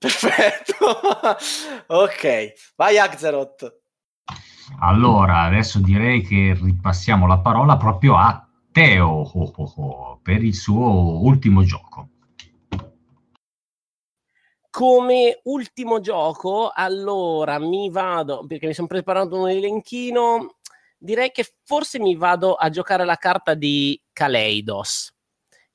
[0.00, 0.86] Perfetto.
[1.92, 3.80] ok, vai Axelrod.
[4.78, 10.54] Allora, adesso direi che ripassiamo la parola proprio a Teo oh, oh, oh, per il
[10.54, 12.08] suo ultimo gioco.
[14.70, 20.56] Come ultimo gioco, allora mi vado, perché mi sono preparato un elenchino,
[20.96, 25.14] direi che forse mi vado a giocare la carta di Kaleidos,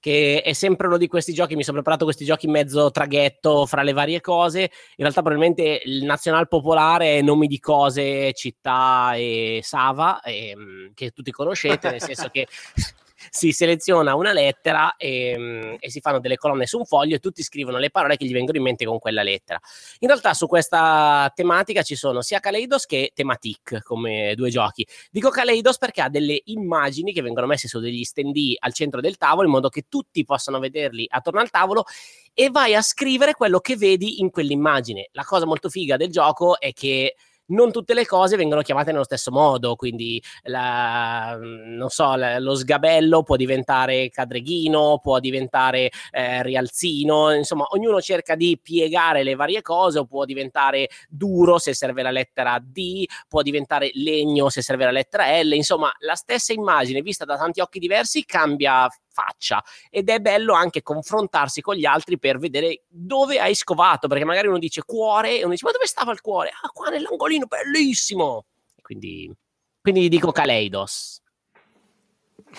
[0.06, 3.66] che è sempre uno di questi giochi, mi sono preparato questi giochi in mezzo traghetto
[3.66, 9.16] fra le varie cose, in realtà probabilmente il nazional popolare è nomi di cose, città
[9.16, 12.45] e Sava, ehm, che tutti conoscete, nel senso che
[13.30, 17.44] si seleziona una lettera e, e si fanno delle colonne su un foglio e tutti
[17.44, 19.60] scrivono le parole che gli vengono in mente con quella lettera.
[20.00, 24.86] In realtà su questa tematica ci sono sia Kaleidos che Thematic come due giochi.
[25.12, 29.18] Dico Kaleidos perché ha delle immagini che vengono messe su degli stendi al centro del
[29.18, 31.86] tavolo in modo che tutti possano vederli attorno al tavolo
[32.34, 35.10] e vai a scrivere quello che vedi in quell'immagine.
[35.14, 37.16] La cosa molto figa del gioco è che
[37.48, 42.56] non tutte le cose vengono chiamate nello stesso modo, quindi la, non so, la- lo
[42.56, 49.62] sgabello può diventare cadreghino, può diventare eh, rialzino, insomma, ognuno cerca di piegare le varie
[49.62, 54.86] cose, o può diventare duro se serve la lettera D, può diventare legno se serve
[54.86, 60.09] la lettera L, insomma, la stessa immagine vista da tanti occhi diversi cambia faccia ed
[60.09, 64.59] è bello anche confrontarsi con gli altri per vedere dove hai scovato, perché magari uno
[64.59, 66.49] dice cuore e uno dice ma dove stava il cuore?
[66.49, 68.45] Ah, qua nell'angolino, bellissimo!
[68.82, 69.34] Quindi,
[69.82, 71.22] quindi dico Kaleidos.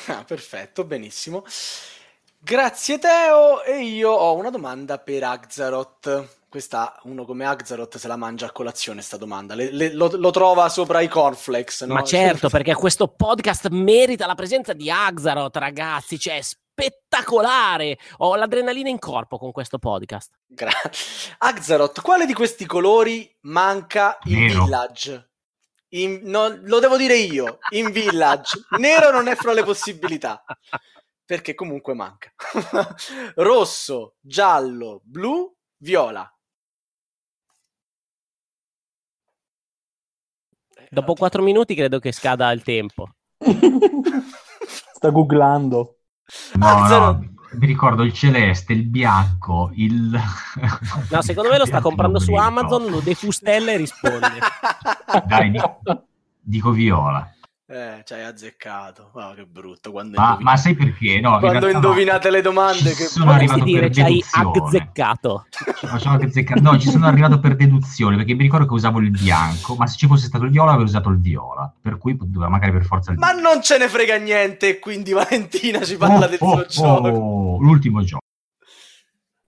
[0.07, 1.45] Ah, perfetto, benissimo.
[2.39, 6.46] Grazie Teo e io ho una domanda per Axaroth.
[6.57, 10.31] Questa, uno come Axaroth se la mangia a colazione sta domanda, Le- le- lo, lo
[10.31, 11.93] trova sopra i cornflakes, no?
[11.93, 17.99] Ma certo, perché questo podcast merita la presenza di Axaroth, ragazzi, cioè spettacolare.
[18.19, 20.33] Ho l'adrenalina in corpo con questo podcast.
[20.47, 20.71] Gra-
[21.39, 24.65] Axaroth, quale di questi colori manca in Nero.
[24.65, 25.31] Village?
[25.89, 28.65] In- no, lo devo dire io, in Village.
[28.79, 30.43] Nero non è fra le possibilità,
[31.23, 32.33] perché comunque manca.
[33.37, 36.31] Rosso, giallo, blu, viola.
[40.91, 43.09] Dopo quattro minuti credo che scada il tempo.
[44.95, 45.97] Sta googlando.
[46.55, 47.19] No, Axaroth.
[47.19, 50.19] no, mi ricordo il celeste, il bianco, il...
[51.11, 54.39] No, secondo me lo sta comprando su Amazon, lo defustella e risponde.
[55.27, 55.61] Dai, di-
[56.41, 57.31] dico viola.
[57.69, 59.11] Eh, ci hai azzeccato.
[59.13, 59.91] Wow, che brutto.
[59.91, 61.19] Quando, Ma, ma sai perché?
[61.19, 61.75] No, quando realtà no.
[61.75, 64.01] indovinate le domande, Ci che sono arrivato dire per ci
[64.31, 65.47] azzeccato.
[66.61, 69.97] No, ci sono arrivato per deduzione perché mi ricordo che usavo il bianco, ma se
[69.97, 73.11] ci fosse stato il viola avrei usato il viola, per cui doveva magari per forza
[73.11, 76.85] il Ma non ce ne frega niente, e quindi Valentina ci parla del Oh, suo
[76.87, 77.09] oh, gioco.
[77.09, 78.23] oh, l'ultimo gioco.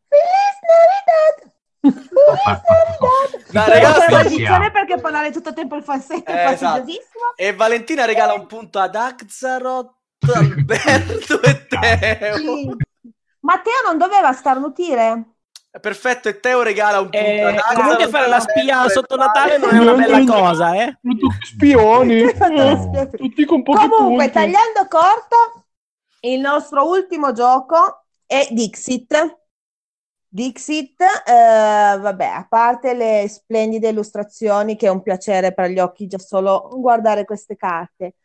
[0.09, 1.48] Feliz Navidad!
[3.53, 6.85] Però ragazzi, edizione perché parlare tutto il tempo il falsetto Eh, è esatto.
[7.37, 9.93] E Valentina regala un punto ad Axaroth,
[10.35, 12.37] Alberto e Teo.
[12.37, 12.77] Sì.
[13.41, 15.33] Matteo non doveva starnutire?
[15.81, 17.77] Perfetto, e Teo regala un punto Eh, ad Axaroth.
[17.81, 20.99] comunque fare la spia sotto Natale non è una bella cosa, eh?
[21.01, 22.29] Tutti spioni.
[22.35, 23.17] Fantastico.
[23.17, 24.33] Tutti con pochi Comunque, punti.
[24.33, 25.37] tagliando corto,
[26.21, 29.38] il nostro ultimo gioco è Dixit.
[30.31, 36.07] Dixit, eh, vabbè, a parte le splendide illustrazioni, che è un piacere per gli occhi
[36.07, 38.17] già solo guardare queste carte,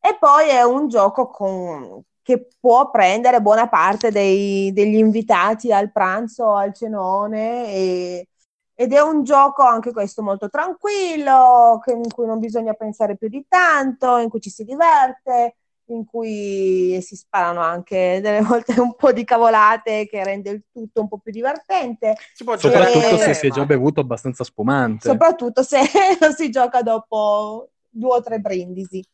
[0.00, 5.92] e poi è un gioco con- che può prendere buona parte dei- degli invitati al
[5.92, 8.28] pranzo, al cenone, e-
[8.74, 13.28] ed è un gioco anche questo molto tranquillo, che- in cui non bisogna pensare più
[13.28, 15.56] di tanto, in cui ci si diverte,
[15.92, 21.00] in cui si sparano anche delle volte un po' di cavolate che rende il tutto
[21.02, 25.08] un po' più divertente, Si può giocare Soprattutto se si è già bevuto abbastanza spumante.
[25.08, 25.78] soprattutto se
[26.20, 29.04] lo si gioca dopo due o tre brindisi.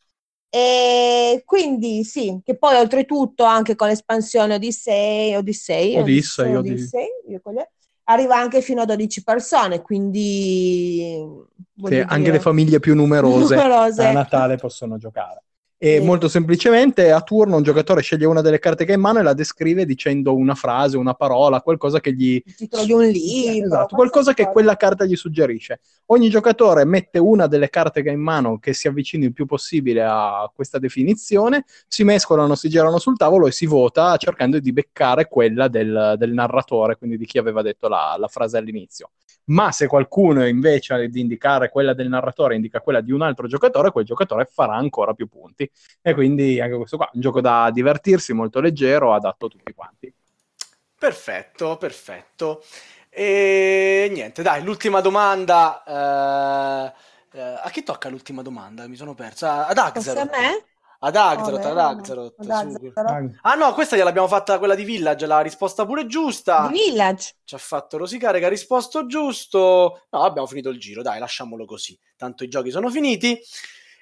[0.49, 7.71] E quindi sì, che poi oltretutto anche con l'espansione Odyssey, Odyssey, io con le-
[8.05, 11.21] arriva anche fino a 12 persone, quindi
[11.83, 14.03] Sì, anche dire, le famiglie più numerose numerose.
[14.03, 15.43] a Natale possono giocare.
[15.79, 16.03] E Sì.
[16.05, 19.21] molto semplicemente a turno un giocatore sceglie una delle carte che ha in mano e
[19.23, 23.65] la descrive dicendo una frase, una parola, qualcosa che gli il titolo di un libro,
[23.67, 25.79] Esatto, qualcosa che quella carta gli suggerisce.
[26.07, 29.45] Ogni giocatore mette una delle carte che ha in mano che si avvicini il più
[29.45, 34.73] possibile a questa definizione, si mescolano, si girano sul tavolo e si vota cercando di
[34.73, 39.11] beccare quella del, del narratore, quindi di chi aveva detto la, la frase all'inizio.
[39.47, 43.91] Ma se qualcuno invece di indicare quella del narratore indica quella di un altro giocatore,
[43.91, 45.69] quel giocatore farà ancora più punti.
[46.01, 49.73] E quindi anche questo qua è un gioco da divertirsi, molto leggero, adatto a tutti
[49.73, 50.13] quanti.
[50.99, 52.63] Perfetto, perfetto.
[53.09, 55.83] E niente, dai, l'ultima domanda.
[55.85, 56.93] eh,
[57.37, 58.87] eh, a chi tocca l'ultima domanda?
[58.87, 59.67] Mi sono persa.
[59.67, 60.65] Ad Forse a me?
[60.99, 61.77] Ad Vabbè, ad.
[61.77, 62.35] Axaroth.
[63.41, 66.67] Ah no, questa gliel'abbiamo fatta quella di Village, la risposta pure giusta.
[66.71, 67.35] Di Village.
[67.43, 70.05] Ci ha fatto rosicare che ha risposto giusto.
[70.09, 71.97] No, abbiamo finito il giro, dai, lasciamolo così.
[72.15, 73.39] Tanto i giochi sono finiti.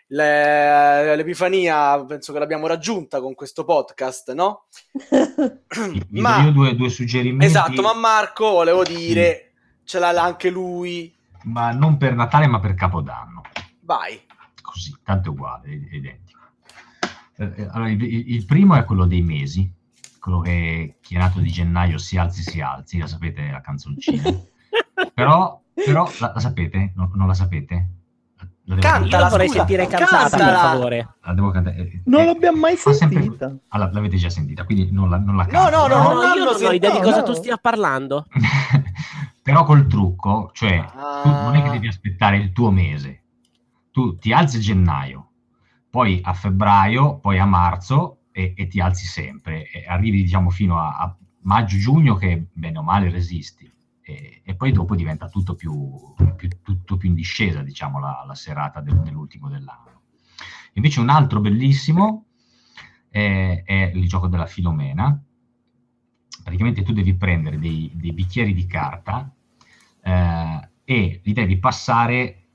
[0.08, 4.66] Le- L'epifania penso che l'abbiamo raggiunta con questo podcast, no?
[5.10, 7.46] Do ma io due, due suggerimenti.
[7.46, 11.12] esatto, ma Marco volevo dire, ce l'ha anche lui.
[11.46, 13.42] ma non per Natale, ma per Capodanno.
[13.82, 14.22] Vai.
[14.62, 16.24] Così, tanto è uguale, è identico.
[16.24, 16.25] Eh, eh,
[17.38, 19.72] allora, il, il- primo è quello dei mesi,
[20.20, 24.24] quello che chi è nato di gennaio si alzi, si alzi, la sapete la canzoncina.
[25.14, 26.94] però, però la, la sapete?
[26.96, 27.90] No- non la sapete?
[28.68, 29.20] La Canta.
[29.20, 31.16] La vorrei sentire cantata, per favore.
[31.22, 31.76] La devo cantare.
[31.78, 33.54] eh, Non eh, l'abbiamo mai fa sempre- sentita.
[33.68, 35.70] Ah, la- l'avete già sentita, quindi non la, non la No, canto.
[35.78, 37.24] no, no, No, non no, hanno io non ho idea di no, cosa no.
[37.26, 38.26] tu stia parlando.
[39.44, 41.20] però col trucco, cioè Ah.
[41.22, 43.22] tu non è che devi aspettare il tuo mese,
[43.92, 45.30] tu ti alzi gennaio,
[45.96, 50.78] poi a febbraio, poi a marzo e, e ti alzi sempre, e arrivi diciamo fino
[50.78, 53.72] a, a maggio-giugno che bene o male resisti
[54.02, 58.36] e, e poi dopo diventa tutto più, più- tutto più in discesa, diciamo, la, la
[58.36, 60.02] serata del- dell'ultimo dell'anno.
[60.74, 62.26] Invece un altro bellissimo
[63.08, 65.18] è, è il gioco della Filomena.
[66.44, 69.34] Praticamente tu devi prendere dei, dei bicchieri di carta
[70.04, 72.48] eh, e li devi passare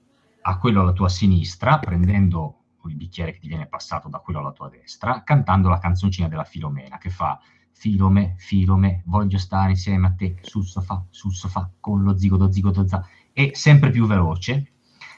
[0.42, 4.52] a quello alla tua sinistra, prendendo il bicchiere che ti viene passato da quello alla
[4.52, 7.40] tua destra, cantando la canzoncina della Filomena che fa
[7.72, 12.86] Filome, Filome, voglio stare insieme a te sul sofà, sul sofà, con lo zigoto, zigoto,
[12.86, 14.72] za, e sempre più veloce.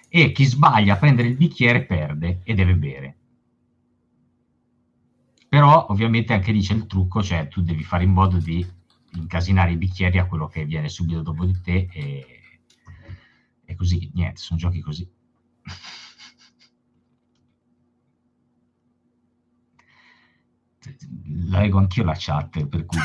[0.09, 3.17] E chi sbaglia a prendere il bicchiere perde e deve bere.
[5.49, 8.65] Però ovviamente anche lì c'è il trucco, cioè tu devi fare in modo di
[9.15, 12.27] incasinare i bicchieri a quello che viene subito dopo di te e,
[13.65, 15.11] e così, niente, sono giochi così.
[21.51, 22.99] La leggo anch'io la chat, per cui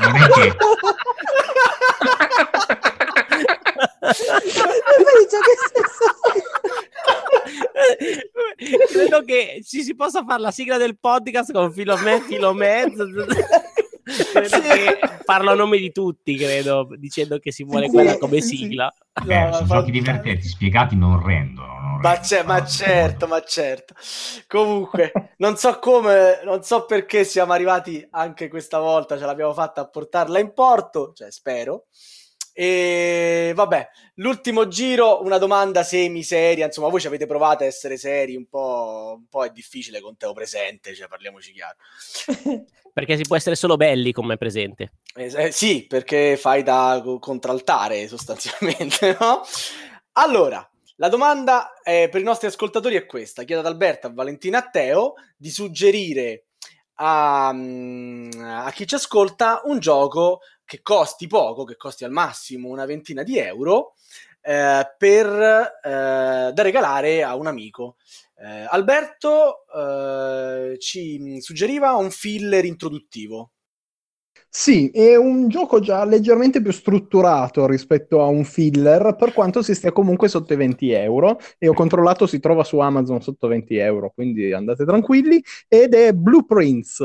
[0.00, 0.56] non è che
[8.92, 12.84] credo che ci si possa fare la sigla del podcast con Filomè, Filomè.
[14.40, 14.60] Credo sì.
[14.60, 18.92] che parlo a nome di tutti, credo, dicendo che si vuole quella come sigla.
[19.26, 21.74] Eh, no, sono giochi divertenti, spiegati non rendono.
[21.78, 23.94] Non ma, rendono, ma certo, ma certo.
[24.46, 29.80] Comunque, non so come, non so perché siamo arrivati anche questa volta, ce l'abbiamo fatta
[29.82, 31.86] a portarla in porto, cioè spero.
[32.58, 38.34] E vabbè, l'ultimo giro, una domanda semi-seria, insomma, voi ci avete provato a essere seri,
[38.34, 41.76] un po', un po' è difficile con Teo presente, cioè parliamoci chiaro.
[42.94, 44.92] perché si può essere solo belli come presente.
[45.14, 49.42] Eh, eh, sì, perché fai da contraltare sostanzialmente, no?
[50.12, 54.60] Allora, la domanda eh, per i nostri ascoltatori è questa, chiedo ad Alberto, a Valentina
[54.60, 56.45] a Teo di suggerire
[56.96, 62.68] a, mm, a chi ci ascolta un gioco che costi poco, che costi al massimo
[62.68, 63.94] una ventina di euro,
[64.40, 65.26] eh, per,
[65.82, 67.96] eh, da regalare a un amico.
[68.38, 73.52] Eh, Alberto eh, ci suggeriva un filler introduttivo.
[74.58, 79.74] Sì, è un gioco già leggermente più strutturato rispetto a un filler, per quanto si
[79.74, 81.38] stia comunque sotto i 20 euro.
[81.58, 85.42] E ho controllato, si trova su Amazon sotto 20 euro, quindi andate tranquilli.
[85.68, 87.02] Ed è Blueprints,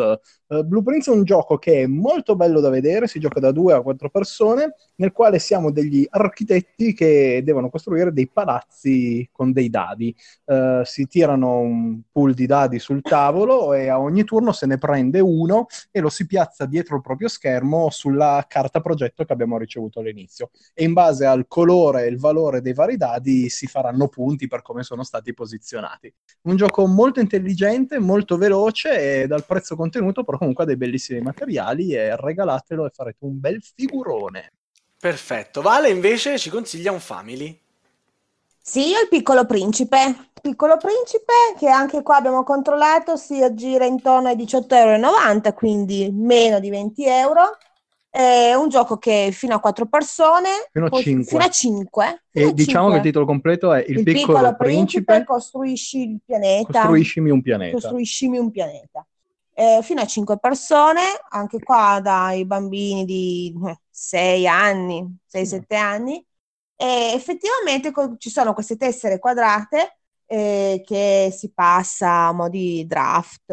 [0.51, 3.71] Uh, Blueprints è un gioco che è molto bello da vedere, si gioca da due
[3.71, 9.69] a quattro persone, nel quale siamo degli architetti che devono costruire dei palazzi con dei
[9.69, 10.13] dadi.
[10.43, 14.77] Uh, si tirano un pool di dadi sul tavolo e a ogni turno se ne
[14.77, 19.57] prende uno e lo si piazza dietro il proprio schermo sulla carta progetto che abbiamo
[19.57, 20.49] ricevuto all'inizio.
[20.73, 24.61] E in base al colore e il valore dei vari dadi si faranno punti per
[24.63, 26.13] come sono stati posizionati.
[26.41, 31.93] Un gioco molto intelligente, molto veloce e dal prezzo contenuto comunque ha dei bellissimi materiali
[31.93, 34.53] e regalatelo e farete un bel figurone.
[34.99, 35.61] Perfetto.
[35.61, 37.59] Vale invece ci consiglia un family.
[38.59, 40.29] Sì, io il piccolo principe.
[40.41, 46.59] Piccolo principe che anche qua abbiamo controllato si aggira intorno ai 18,90 euro, quindi meno
[46.59, 47.57] di 20 euro.
[48.09, 51.23] È un gioco che fino a 4 persone, fino a 5.
[51.23, 52.91] Fino a 5 e a diciamo 5.
[52.91, 56.79] che il titolo completo è Il, il piccolo, piccolo principe, principe, costruisci il pianeta.
[56.79, 57.73] Costruiscimi un pianeta.
[57.73, 59.05] Costruiscimi un pianeta
[59.61, 63.53] eh, fino a 5 persone, anche qua dai bambini di
[63.89, 66.25] 6 anni, 6-7 anni,
[66.75, 72.85] e effettivamente co- ci sono queste tessere quadrate eh, che si passa a mo' di
[72.87, 73.51] draft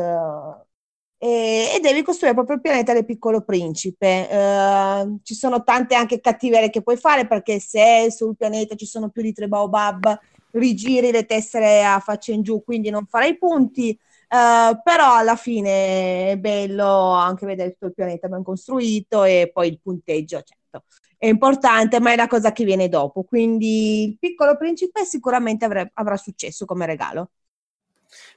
[1.18, 4.28] eh, e devi costruire proprio il pianeta del piccolo principe.
[4.30, 9.10] Eh, ci sono tante anche cattiverie che puoi fare perché se sul pianeta ci sono
[9.10, 10.18] più di tre baobab,
[10.52, 13.98] rigiri le tessere a faccia in giù, quindi non farai punti.
[14.30, 19.68] Uh, però alla fine è bello anche vedere tutto il pianeta ben costruito e poi
[19.68, 20.84] il punteggio, certo,
[21.16, 23.24] è importante, ma è la cosa che viene dopo.
[23.24, 27.30] Quindi il piccolo principe sicuramente avrà, avrà successo come regalo.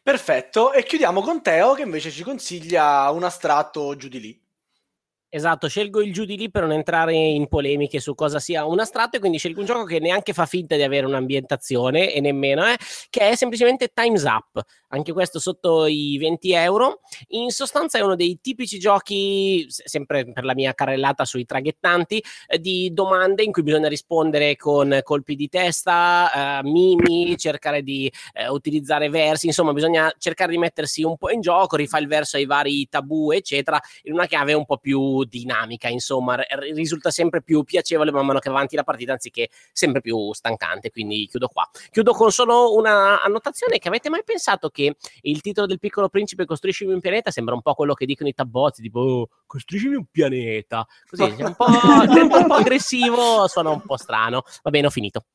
[0.01, 4.41] Perfetto, e chiudiamo con Teo che invece ci consiglia un astratto giù di lì.
[5.33, 8.81] Esatto, scelgo il giù di lì per non entrare in polemiche su cosa sia un
[8.81, 12.65] astratto e quindi scelgo un gioco che neanche fa finta di avere un'ambientazione e nemmeno
[12.65, 12.77] è, eh,
[13.09, 14.61] che è semplicemente Time's Up,
[14.91, 17.01] anche questo sotto i 20 euro.
[17.29, 22.59] In sostanza è uno dei tipici giochi, sempre per la mia carrellata sui traghettanti, eh,
[22.59, 28.49] di domande in cui bisogna rispondere con colpi di testa, eh, mimi, cercare di eh,
[28.49, 32.45] utilizzare versi, insomma bisogna cercare di mettersi un po' in gioco, rifà il verso ai
[32.45, 37.63] vari tabù, eccetera, in una chiave un po' più dinamica, insomma, r- risulta sempre più
[37.63, 41.69] piacevole man mano che avanti la partita anziché sempre più stancante, quindi chiudo qua.
[41.89, 44.80] Chiudo con solo una annotazione che avete mai pensato che
[45.21, 48.33] il titolo del piccolo principe costruiscimi un pianeta sembra un po' quello che dicono i
[48.33, 53.81] tabbozzi, tipo oh, costruiscimi un pianeta, così è un po', un po' aggressivo, suona un
[53.81, 54.43] po' strano.
[54.63, 55.25] Va bene, ho finito.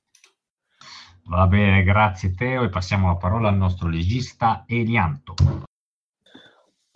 [1.29, 5.35] Va bene, grazie Teo e passiamo la parola al nostro legista Elianto.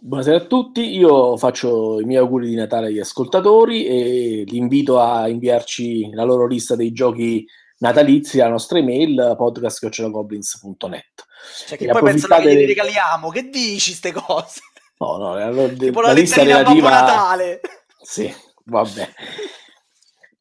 [0.02, 4.98] Buonasera a tutti, io faccio i miei auguri di Natale agli ascoltatori e li invito
[4.98, 7.44] a inviarci la loro lista dei giochi
[7.80, 11.26] natalizi alla nostra email podcast.goblins.net.
[11.66, 14.60] Cioè che e poi pensano che li regaliamo, che dici queste cose?
[14.98, 16.90] No, no, allora, tipo la, la lista relativa...
[16.90, 17.60] Natale.
[18.02, 18.32] Sì,
[18.64, 19.08] vabbè.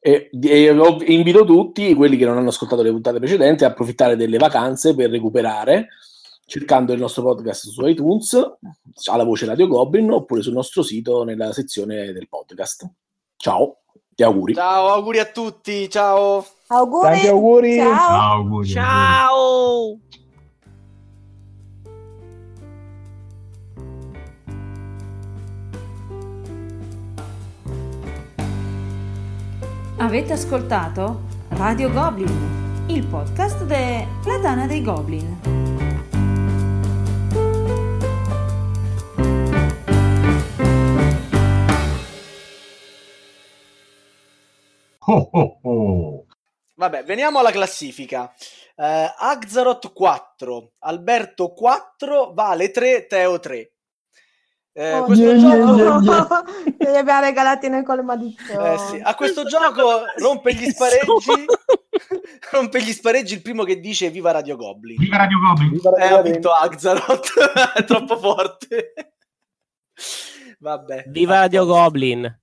[0.02, 4.38] E, e, invito tutti, quelli che non hanno ascoltato le puntate precedenti, a approfittare delle
[4.38, 5.88] vacanze per recuperare
[6.50, 8.36] cercando il nostro podcast su iTunes,
[9.04, 12.90] alla voce Radio Goblin, oppure sul nostro sito nella sezione del podcast.
[13.36, 13.82] Ciao
[14.20, 14.54] e auguri.
[14.54, 16.44] Ciao, auguri a tutti, ciao.
[16.68, 17.08] Auguri.
[17.08, 17.76] Tanti auguri.
[17.76, 17.96] Ciao.
[17.96, 18.68] Ciao, auguri.
[18.68, 19.98] Ciao!
[29.96, 35.69] Avete ascoltato Radio Goblin, il podcast della Tana dei Goblin.
[45.10, 46.26] Oh, oh, oh.
[46.76, 48.32] Vabbè, veniamo alla classifica.
[48.76, 53.72] Eh, Axaroth 4, Alberto 4, Vale 3, Teo 3.
[54.72, 55.74] Eh, Oh, questo yeah, gioco...
[55.74, 56.44] yeah, yeah,
[56.92, 58.68] Li abbiamo regalati noi con le maledizioni.
[58.68, 61.44] Eh sì, A questo gioco rompe gli spareggi.
[62.52, 64.96] rompe gli spareggi il primo che dice Viva Radio Goblin.
[64.96, 65.70] Viva Radio Goblin!
[65.70, 67.32] Viva Eh, Radio ha vinto Axaroth,
[67.74, 68.92] è troppo forte.
[70.60, 71.04] Vabbè.
[71.08, 72.38] Viva Radio Goblin!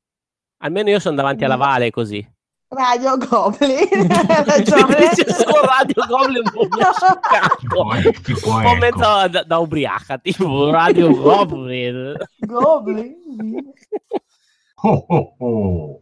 [0.60, 2.36] Almeno io sono davanti alla Vale così.
[2.70, 3.88] Radio Goblin.
[4.12, 4.96] Hai Se ragione.
[5.10, 7.68] dice solo Radio Goblin un po' scioccato.
[7.68, 8.76] puoi- ti Un puoi, po' ecco.
[8.78, 12.14] mezzo da, da ubriaca, tipo Radio Goblin.
[12.40, 13.72] Goblin.
[14.82, 16.02] Oh, oh, oh.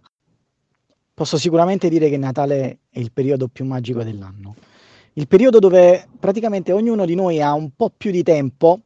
[1.14, 4.56] Posso sicuramente dire che Natale è il periodo più magico dell'anno.
[5.14, 8.82] Il periodo dove praticamente ognuno di noi ha un po' più di tempo,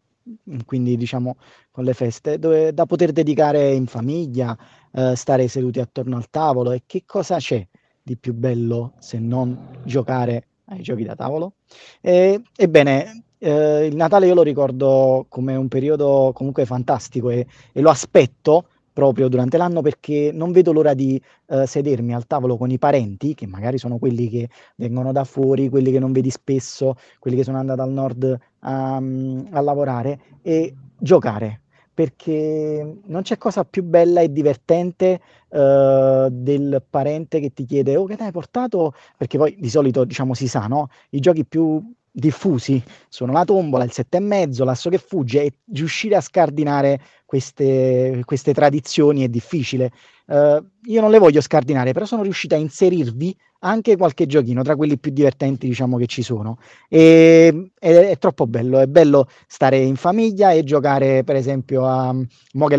[0.65, 1.38] quindi diciamo
[1.71, 4.55] con le feste, dove, da poter dedicare in famiglia,
[4.91, 6.71] eh, stare seduti attorno al tavolo.
[6.71, 7.65] E che cosa c'è
[8.01, 11.53] di più bello se non giocare ai giochi da tavolo?
[12.01, 17.81] E- ebbene, eh, il Natale io lo ricordo come un periodo comunque fantastico e, e
[17.81, 22.69] lo aspetto proprio durante l'anno perché non vedo l'ora di eh, sedermi al tavolo con
[22.69, 26.95] i parenti, che magari sono quelli che vengono da fuori, quelli che non vedi spesso,
[27.17, 31.61] quelli che sono andati al nord a, mm, a lavorare e giocare.
[32.00, 35.20] Perché non c'è cosa più bella e divertente
[35.50, 38.93] eh, del parente che ti chiede: Oh, che te hai portato?
[39.18, 40.88] Perché poi di solito, diciamo, si sa, no?
[41.10, 45.54] I giochi più diffusi sono la tombola, il sette e mezzo, l'asso che fugge e
[45.74, 49.91] riuscire a scardinare queste, queste tradizioni è difficile.
[50.26, 54.76] Eh, io non le voglio scardinare, però sono riuscito a inserirvi anche qualche giochino tra
[54.76, 56.57] quelli più divertenti, diciamo, che ci sono.
[56.88, 62.16] E, è, è troppo bello, è bello stare in famiglia e giocare, per esempio, a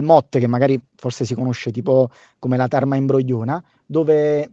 [0.03, 4.51] Mott, che magari forse si conosce tipo come la Tarma imbrogliona, dove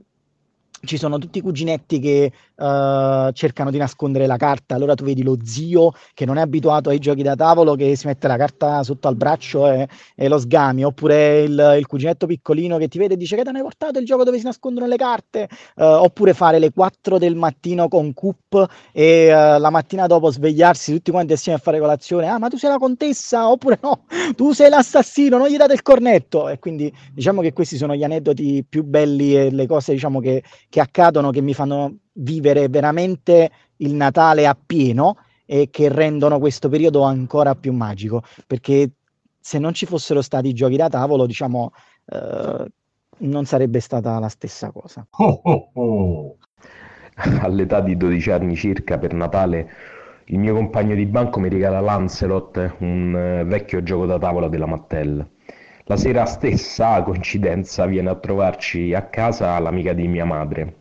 [0.84, 5.24] ci sono tutti i cuginetti che eh, cercano di nascondere la carta, allora tu vedi
[5.24, 8.84] lo zio che non è abituato ai giochi da tavolo che si mette la carta
[8.84, 13.14] sotto al braccio e, e lo sgami, oppure il, il cuginetto piccolino che ti vede
[13.14, 15.44] e dice che te ne hai portato il gioco dove si nascondono le carte,
[15.76, 20.94] eh, oppure fare le 4 del mattino con Coop e eh, la mattina dopo svegliarsi
[20.94, 24.06] tutti quanti assieme a fare colazione, ah ma tu sei la contessa, oppure no,
[24.36, 28.04] tu sei l'assassino, non gli date il cornetto, e quindi diciamo che questi sono gli
[28.04, 33.52] aneddoti più belli e le cose diciamo che che accadono che mi fanno vivere veramente
[33.78, 38.92] il Natale appieno e che rendono questo periodo ancora più magico, perché
[39.40, 41.72] se non ci fossero stati i giochi da tavolo, diciamo,
[42.06, 42.66] eh,
[43.20, 45.06] non sarebbe stata la stessa cosa.
[45.18, 46.38] Oh, oh, oh.
[47.42, 49.70] All'età di 12 anni circa per Natale
[50.30, 54.66] il mio compagno di banco mi regala Lancelot, un eh, vecchio gioco da tavola della
[54.66, 55.26] Mattel.
[55.86, 60.77] La sera stessa, coincidenza, viene a trovarci a casa l'amica di mia madre,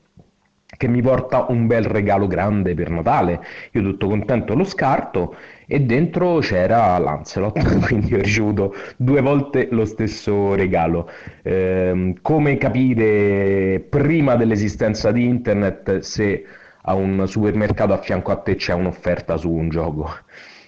[0.77, 3.41] che mi porta un bel regalo grande per Natale.
[3.73, 5.35] Io tutto contento lo scarto
[5.67, 11.11] e dentro c'era Lancelot, quindi ho ricevuto due volte lo stesso regalo.
[11.43, 16.45] Ehm, come capire prima dell'esistenza di internet se
[16.89, 20.09] a un supermercato a fianco a te c'è un'offerta su un gioco?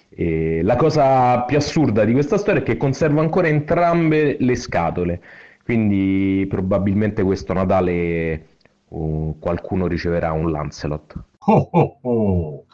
[0.09, 5.21] E la cosa più assurda di questa storia è che conservo ancora entrambe le scatole,
[5.63, 8.57] quindi probabilmente questo Natale
[8.89, 11.13] uh, qualcuno riceverà un Lancelot.
[11.45, 12.65] Oh, oh, oh.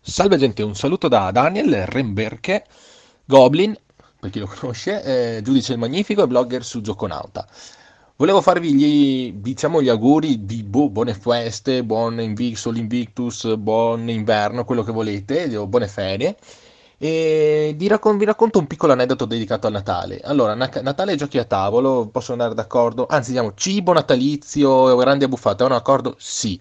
[0.00, 2.64] Salve gente, un saluto da Daniel Remberche,
[3.24, 3.76] Goblin,
[4.18, 7.46] per chi lo conosce, eh, giudice il magnifico e blogger su Gioconauta.
[8.16, 14.82] Volevo farvi gli, diciamo, gli auguri di boh, buone feste, buon Invictus, buon inverno, quello
[14.82, 16.36] che volete, o buone ferie.
[17.04, 20.20] E vi, raccon- vi racconto un piccolo aneddoto dedicato al Natale.
[20.20, 23.06] Allora, Na- Natale giochi a tavolo, posso andare d'accordo?
[23.08, 26.14] Anzi, diciamo, cibo natalizio, grandi abbuffate, sono d'accordo?
[26.18, 26.60] Sì.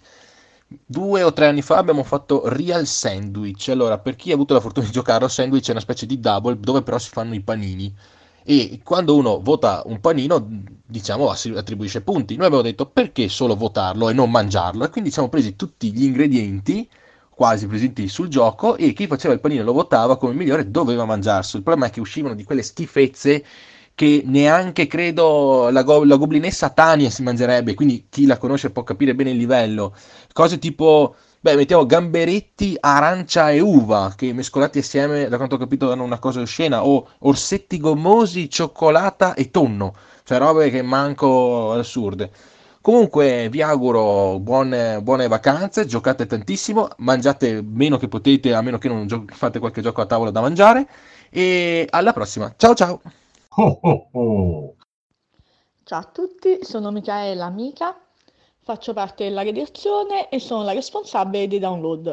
[0.84, 3.70] Due o tre anni fa abbiamo fatto Real Sandwich.
[3.70, 6.60] Allora, per chi ha avuto la fortuna di giocarlo, Sandwich è una specie di double
[6.60, 7.94] dove però si fanno i panini.
[8.44, 10.44] E quando uno vota un panino,
[10.86, 12.36] diciamo, attribuisce punti.
[12.36, 14.84] Noi abbiamo detto perché solo votarlo e non mangiarlo?
[14.86, 16.90] E quindi siamo presi tutti gli ingredienti,
[17.42, 21.58] quasi presenti sul gioco e chi faceva il panino lo votava come migliore doveva mangiarselo.
[21.58, 23.44] Il problema è che uscivano di quelle schifezze
[23.96, 28.84] che neanche credo la, go- la goblinessa Tania si mangerebbe, quindi chi la conosce può
[28.84, 29.96] capire bene il livello.
[30.32, 35.88] Cose tipo, beh, mettiamo gamberetti, arancia e uva, che mescolati assieme, da quanto ho capito,
[35.88, 42.30] danno una cosa oscena, o orsetti gommosi, cioccolata e tonno, cioè robe che manco assurde.
[42.82, 48.88] Comunque vi auguro buone, buone vacanze, giocate tantissimo, mangiate meno che potete, a meno che
[48.88, 50.88] non gio- fate qualche gioco a tavola da mangiare.
[51.30, 52.52] E alla prossima.
[52.58, 53.02] Ciao ciao!
[53.58, 54.76] Oh, oh, oh.
[55.84, 57.96] Ciao a tutti, sono Michaela Amica,
[58.64, 62.12] faccio parte della redazione e sono la responsabile dei download.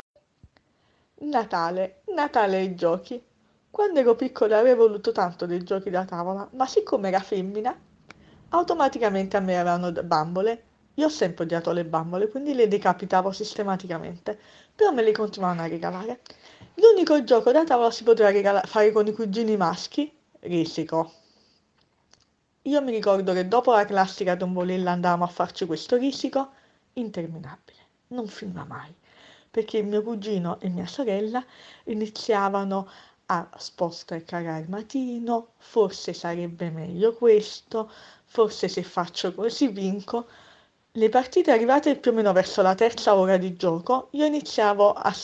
[1.20, 3.22] Natale, Natale e giochi.
[3.70, 7.74] Quando ero piccola avevo voluto tanto dei giochi da tavola, ma siccome era femmina,
[8.50, 10.62] automaticamente a me avevano d- bambole.
[10.94, 14.38] Io ho sempre odiato le bambole, quindi le decapitavo sistematicamente,
[14.74, 16.20] però me le continuavano a regalare.
[16.74, 21.12] L'unico gioco da tavola si poteva regala- fare con i cugini maschi, risico.
[22.62, 26.50] Io mi ricordo che dopo la classica tombolella andavamo a farci questo risico
[26.92, 27.78] interminabile,
[28.08, 28.94] non finiva mai,
[29.50, 31.44] perché mio cugino e mia sorella
[31.84, 32.88] iniziavano
[33.26, 37.90] a sposta il cagare il matino, forse sarebbe meglio questo,
[38.28, 40.26] forse se faccio così vinco.
[40.92, 45.14] Le partite arrivate più o meno verso la terza ora di gioco, io iniziavo a,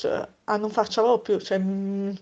[0.44, 2.12] a non farcela più, cioè mm,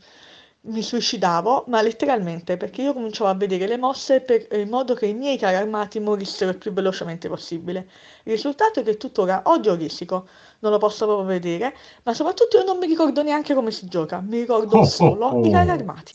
[0.65, 5.07] mi suicidavo, ma letteralmente, perché io cominciavo a vedere le mosse per- in modo che
[5.07, 7.89] i miei carri armati morissero il più velocemente possibile.
[8.25, 10.29] Il risultato è che tuttora odio Risico,
[10.61, 11.75] non lo posso proprio vedere,
[12.05, 15.39] ma soprattutto io non mi ricordo neanche come si gioca, mi ricordo Oh, oh, solo
[15.43, 16.13] i carri armati.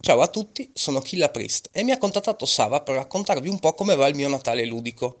[0.00, 3.74] Ciao a tutti, sono Killa Priest e mi ha contattato Sava per raccontarvi un po'
[3.74, 5.18] come va il mio Natale ludico,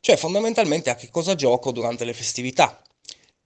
[0.00, 2.82] cioè fondamentalmente a che cosa gioco durante le festività.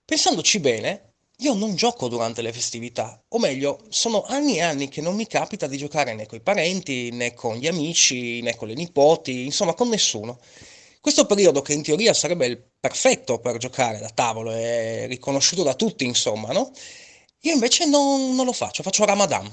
[0.03, 4.99] Pensandoci bene, io non gioco durante le festività, o meglio, sono anni e anni che
[4.99, 8.67] non mi capita di giocare né con i parenti, né con gli amici, né con
[8.67, 10.39] le nipoti, insomma con nessuno.
[10.99, 15.73] Questo periodo che in teoria sarebbe il perfetto per giocare da tavolo, è riconosciuto da
[15.73, 16.71] tutti, insomma, no?
[17.41, 19.49] Io invece non, non lo faccio, faccio Ramadan.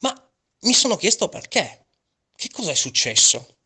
[0.00, 0.30] Ma
[0.62, 1.86] mi sono chiesto perché.
[2.36, 3.56] Che cosa è successo?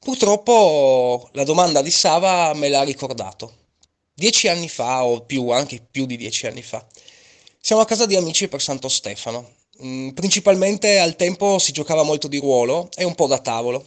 [0.00, 3.60] Purtroppo la domanda di Sava me l'ha ricordato.
[4.14, 6.84] Dieci anni fa, o più, anche più di dieci anni fa,
[7.60, 9.54] siamo a casa di amici per Santo Stefano.
[9.84, 13.86] Mm, principalmente al tempo si giocava molto di ruolo e un po' da tavolo.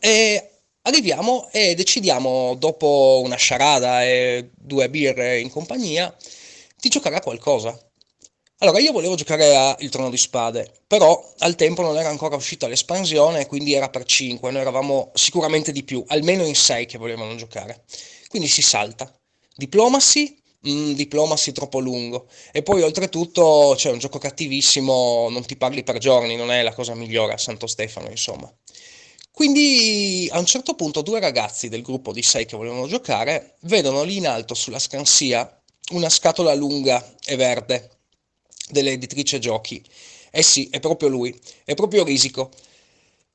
[0.00, 0.50] E
[0.82, 6.14] arriviamo e decidiamo, dopo una sciarada e due birre in compagnia,
[6.76, 7.78] di giocare a qualcosa.
[8.60, 12.34] Allora, io volevo giocare a Il Trono di Spade, però al tempo non era ancora
[12.34, 16.98] uscita l'espansione, quindi era per 5, noi eravamo sicuramente di più, almeno in 6 che
[16.98, 17.84] volevano giocare.
[18.26, 19.12] Quindi si salta.
[19.54, 20.36] Diplomacy?
[20.68, 22.26] Mm, diplomacy troppo lungo.
[22.50, 26.74] E poi oltretutto c'è un gioco cattivissimo, non ti parli per giorni, non è la
[26.74, 28.52] cosa migliore a Santo Stefano, insomma.
[29.30, 34.02] Quindi a un certo punto due ragazzi del gruppo di 6 che volevano giocare vedono
[34.02, 35.48] lì in alto sulla scansia
[35.92, 37.97] una scatola lunga e verde
[38.70, 39.82] dell'editrice giochi.
[40.30, 42.50] Eh sì, è proprio lui, è proprio Risico.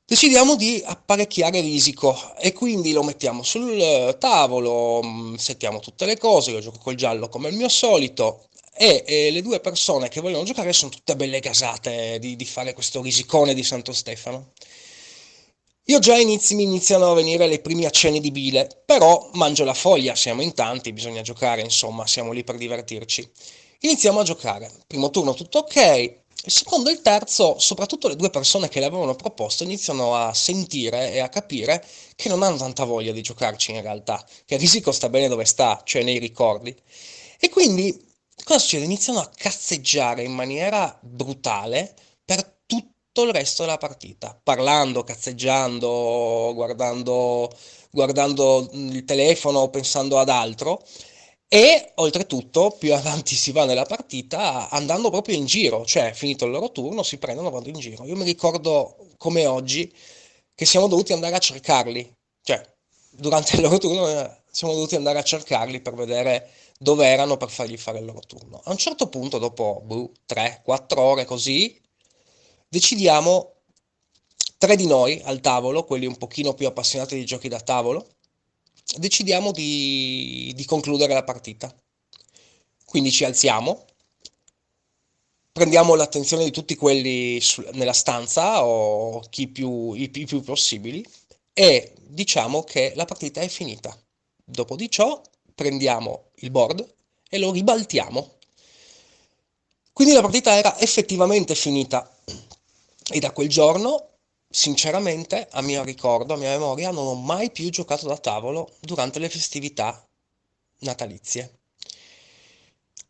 [0.05, 6.51] Decidiamo di apparecchiare Risico e quindi lo mettiamo sul tavolo, mm, settiamo tutte le cose,
[6.51, 10.43] io gioco col giallo come il mio solito e, eh, le due persone che vogliono
[10.43, 14.51] giocare sono tutte belle gasate di, di fare questo risicone di Santo Stefano.
[15.87, 19.73] Io già inizi, mi iniziano a venire le primi accenni di bile, però mangio la
[19.73, 23.29] foglia, siamo in tanti, bisogna giocare, insomma, siamo lì per divertirci.
[23.85, 24.71] Iniziamo a giocare.
[24.87, 25.75] Primo turno tutto ok.
[26.45, 31.11] Il secondo e il terzo, soprattutto le due persone che l'avevano proposto, iniziano a sentire
[31.11, 34.93] e a capire che non hanno tanta voglia di giocarci in realtà, che il risico
[34.93, 36.73] sta bene dove sta, cioè nei ricordi.
[37.39, 37.93] E quindi
[38.45, 38.85] cosa succede?
[38.85, 47.49] Iniziano a cazzeggiare in maniera brutale per tutto il resto della partita, parlando, cazzeggiando, guardando,
[47.91, 50.81] guardando il telefono, pensando ad altro.
[51.55, 56.51] E oltretutto, più avanti si va nella partita, andando proprio in giro, cioè finito il
[56.51, 58.05] loro turno, si prendono vanno in giro.
[58.05, 59.93] Io mi ricordo come oggi
[60.55, 62.11] che siamo dovuti andare a cercarli,
[62.41, 62.59] cioè
[63.11, 66.49] durante il loro turno eh, siamo dovuti andare a cercarli per vedere
[66.79, 68.59] dove erano per fargli fare il loro turno.
[68.63, 71.79] A un certo punto, dopo boh, 3-4 ore così,
[72.67, 73.51] decidiamo
[74.57, 78.07] tre di noi al tavolo, quelli un pochino più appassionati di giochi da tavolo,
[78.97, 81.73] decidiamo di, di concludere la partita.
[82.85, 83.85] Quindi ci alziamo,
[85.51, 91.05] prendiamo l'attenzione di tutti quelli su- nella stanza o chi più, i, i più possibili
[91.53, 93.95] e diciamo che la partita è finita.
[94.43, 95.21] Dopo di ciò
[95.55, 96.85] prendiamo il board
[97.29, 98.33] e lo ribaltiamo
[99.93, 102.09] Quindi la partita era effettivamente finita
[103.11, 104.12] e da quel giorno,
[104.53, 109.17] sinceramente, a mio ricordo, a mia memoria, non ho mai più giocato da tavolo durante
[109.17, 110.07] le festività
[110.79, 111.57] natalizie.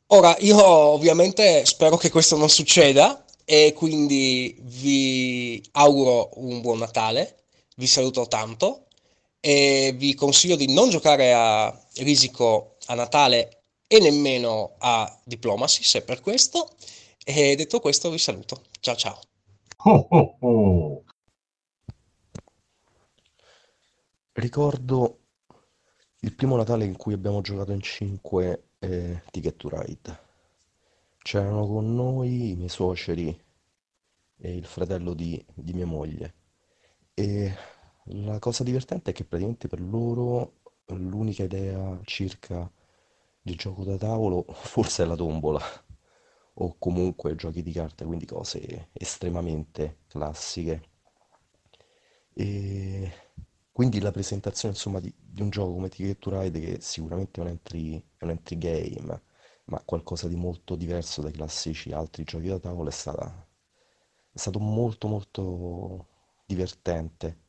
[0.08, 7.44] Ora, io ovviamente spero che questo non succeda e quindi vi auguro un buon Natale,
[7.76, 8.86] vi saluto tanto
[9.42, 16.04] e vi consiglio di non giocare a risico a Natale e nemmeno a Diplomacy, se
[16.04, 16.70] per questo.
[17.26, 18.64] E detto questo vi saluto.
[18.80, 19.20] Ciao ciao.
[19.86, 21.03] Oh, oh, oh.
[24.36, 25.20] Ricordo
[26.22, 30.20] il primo Natale in cui abbiamo giocato in 5 eh, Ticket to Ride.
[31.20, 33.28] C'erano con noi i miei suoceri
[34.38, 36.34] e il fratello di, di mia moglie.
[37.14, 37.54] E
[38.06, 42.70] la cosa divertente è che praticamente per loro l'unica idea circa
[43.44, 45.62] il gioco da tavolo forse è la tombola
[46.56, 50.82] o comunque giochi di carte, quindi cose estremamente classiche.
[52.36, 52.93] E
[53.74, 57.44] quindi la presentazione insomma di, di un gioco come Ticket to Ride che sicuramente è
[57.44, 59.22] un entry, è un entry game,
[59.66, 63.46] ma qualcosa di molto diverso dai classici altri giochi da tavolo è stata
[64.32, 66.08] è stato molto molto
[66.46, 67.40] divertente.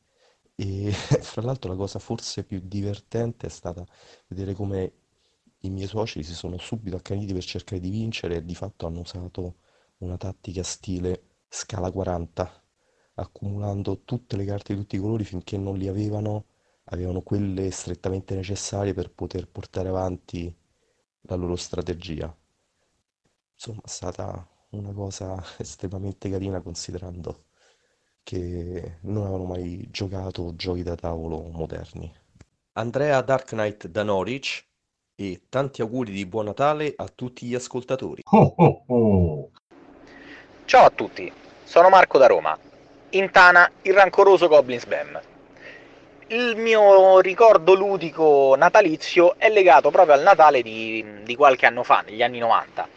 [0.56, 0.92] E
[1.22, 3.84] fra l'altro la cosa forse più divertente è stata
[4.28, 4.92] vedere come
[5.60, 9.00] i miei suoceri si sono subito accaniti per cercare di vincere e di fatto hanno
[9.00, 9.56] usato
[9.98, 12.63] una tattica stile scala 40,
[13.14, 16.46] accumulando tutte le carte di tutti i colori finché non li avevano,
[16.84, 20.54] avevano quelle strettamente necessarie per poter portare avanti
[21.22, 22.34] la loro strategia.
[23.54, 27.44] Insomma, è stata una cosa estremamente carina considerando
[28.22, 32.12] che non avevano mai giocato giochi da tavolo moderni.
[32.72, 34.66] Andrea Dark Knight da Norwich
[35.14, 38.22] e tanti auguri di buon Natale a tutti gli ascoltatori.
[38.30, 39.50] Oh, oh, oh.
[40.64, 41.30] Ciao a tutti,
[41.62, 42.58] sono Marco da Roma.
[43.14, 45.20] Intana il rancoroso Goblin Spam.
[46.26, 52.02] Il mio ricordo ludico natalizio è legato proprio al Natale di, di qualche anno fa,
[52.04, 52.88] negli anni 90.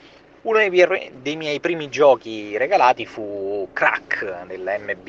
[0.42, 5.08] Uno dei miei, dei miei primi giochi regalati fu Crack dell'MB.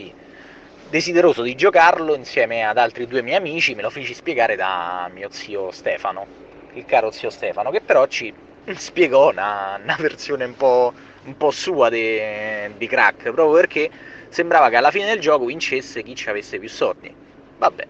[0.90, 5.30] Desideroso di giocarlo insieme ad altri due miei amici, me lo feci spiegare da mio
[5.30, 6.26] zio Stefano,
[6.74, 8.30] il caro zio Stefano, che però ci
[8.76, 10.93] spiegò una, una versione un po',
[11.24, 13.90] un po sua di Crack, proprio perché
[14.30, 17.14] sembrava che alla fine del gioco vincesse chi ci avesse più soldi.
[17.59, 17.86] Vabbè,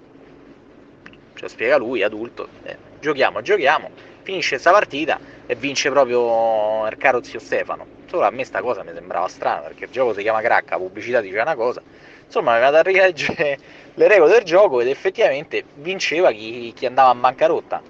[1.35, 3.91] ce lo spiega lui, adulto, eh, giochiamo, giochiamo,
[4.23, 7.97] finisce questa partita e vince proprio il caro zio Stefano.
[8.09, 10.77] Solo a me sta cosa mi sembrava strana, perché il gioco si chiama Crack, la
[10.79, 11.83] pubblicità dice una cosa,
[12.25, 13.59] insomma mi vado a rileggere
[13.95, 17.83] le regole del gioco ed effettivamente vinceva chi, chi andava in bancarotta.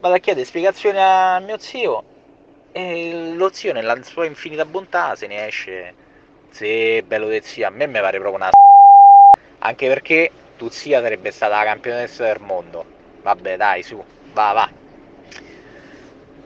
[0.00, 2.04] Vado a chiedere spiegazioni a mio zio
[2.72, 5.94] e lo zio nella sua infinita bontà se ne esce
[6.50, 8.50] sì, bello del zio, a me mi pare proprio una
[9.62, 12.84] anche perché tu zia sarebbe stata la campionessa del mondo.
[13.22, 14.02] Vabbè, dai, su,
[14.32, 14.70] va, va.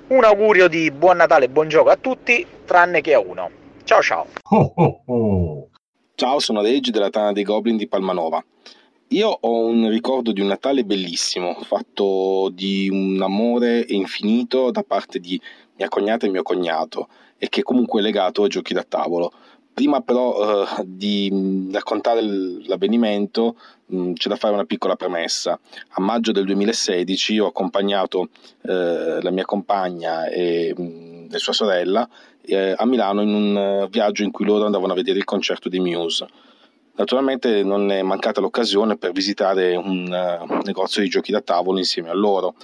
[0.06, 3.50] Un augurio di buon Natale e buon gioco a tutti, tranne che a uno.
[3.84, 4.26] Ciao ciao.
[4.50, 5.68] Oh, oh, oh.
[6.14, 8.44] Ciao, sono Reggi della Tana dei Goblin di Palmanova.
[9.08, 15.18] Io ho un ricordo di un Natale bellissimo, fatto di un amore infinito da parte
[15.20, 15.40] di
[15.76, 17.08] mia cognata e mio cognato,
[17.38, 19.32] e che comunque è legato ai giochi da tavolo.
[19.74, 23.56] Prima però eh, di raccontare l'avvenimento
[23.86, 25.58] mh, c'è da fare una piccola premessa.
[25.88, 28.28] A maggio del 2016 ho accompagnato
[28.62, 32.08] eh, la mia compagna e, mh, e sua sorella
[32.42, 35.80] eh, a Milano in un viaggio in cui loro andavano a vedere il concerto di
[35.80, 36.26] Muse.
[36.96, 42.08] Naturalmente non è mancata l'occasione per visitare un uh, negozio di giochi da tavolo insieme
[42.08, 42.54] a loro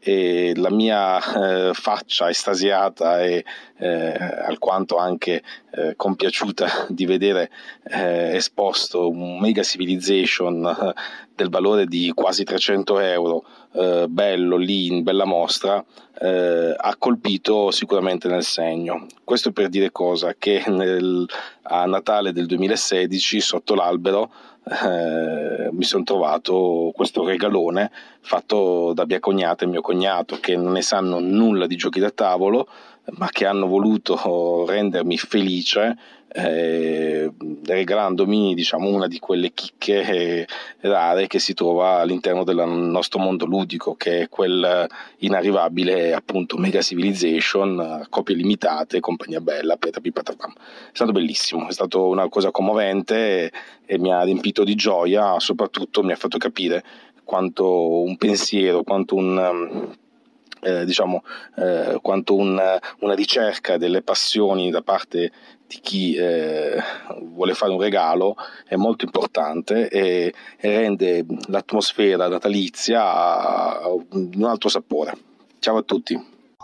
[0.00, 3.44] e la mia eh, faccia estasiata e
[3.78, 4.12] eh,
[4.46, 7.50] alquanto anche eh, compiaciuta di vedere
[7.84, 11.00] eh, esposto un Mega Civilization eh,
[11.34, 15.84] del valore di quasi 300 euro, eh, bello lì in bella mostra,
[16.20, 19.06] ha colpito sicuramente nel segno.
[19.22, 20.34] Questo per dire cosa?
[20.36, 21.24] Che nel,
[21.62, 24.32] a Natale del 2016 sotto l'albero
[24.70, 27.90] eh, mi sono trovato questo regalone
[28.20, 32.10] fatto da mia cognata e mio cognato che non ne sanno nulla di giochi da
[32.10, 32.68] tavolo
[33.12, 35.96] ma che hanno voluto rendermi felice
[36.30, 37.32] eh,
[37.64, 40.46] regalandomi diciamo, una di quelle chicche eh,
[40.80, 44.86] rare che si trova all'interno del nostro mondo ludico, che è quel
[45.18, 50.52] inarrivabile appunto Mega Civilization, copie limitate, compagnia bella, patapam.
[50.52, 53.52] È stato bellissimo, è stata una cosa commovente e,
[53.86, 56.84] e mi ha riempito di gioia, soprattutto mi ha fatto capire
[57.24, 59.96] quanto un pensiero, quanto un,
[60.60, 61.22] eh, diciamo,
[61.56, 62.60] eh, quanto un,
[63.00, 65.32] una ricerca delle passioni da parte
[65.66, 66.76] di chi eh,
[67.22, 68.36] vuole fare un regalo
[68.66, 75.16] è molto importante e, e rende l'atmosfera natalizia un altro sapore.
[75.58, 76.14] Ciao a tutti.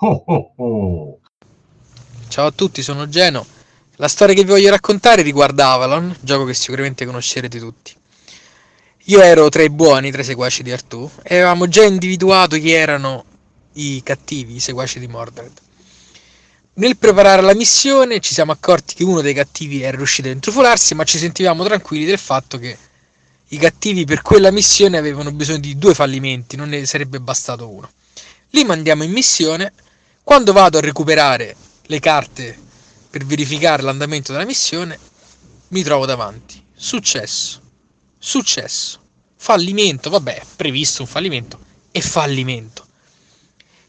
[0.00, 1.18] Oh, oh, oh.
[2.28, 3.44] Ciao a tutti, sono Geno.
[3.96, 7.92] La storia che vi voglio raccontare riguarda Avalon, gioco che sicuramente conoscerete tutti.
[9.08, 12.72] Io ero tra i buoni, tra i seguaci di Artù, e avevamo già individuato chi
[12.72, 13.24] erano
[13.74, 15.52] i cattivi, i seguaci di Mordred.
[16.74, 20.94] Nel preparare la missione ci siamo accorti che uno dei cattivi era riuscito a intrufolarsi,
[20.94, 22.76] ma ci sentivamo tranquilli del fatto che
[23.48, 27.88] i cattivi per quella missione avevano bisogno di due fallimenti, non ne sarebbe bastato uno.
[28.50, 29.72] Li mandiamo in missione,
[30.24, 32.58] quando vado a recuperare le carte
[33.08, 34.98] per verificare l'andamento della missione,
[35.68, 36.60] mi trovo davanti.
[36.74, 37.60] Successo.
[38.18, 39.00] Successo.
[39.36, 41.58] Fallimento, vabbè, previsto un fallimento
[41.92, 42.83] e fallimento.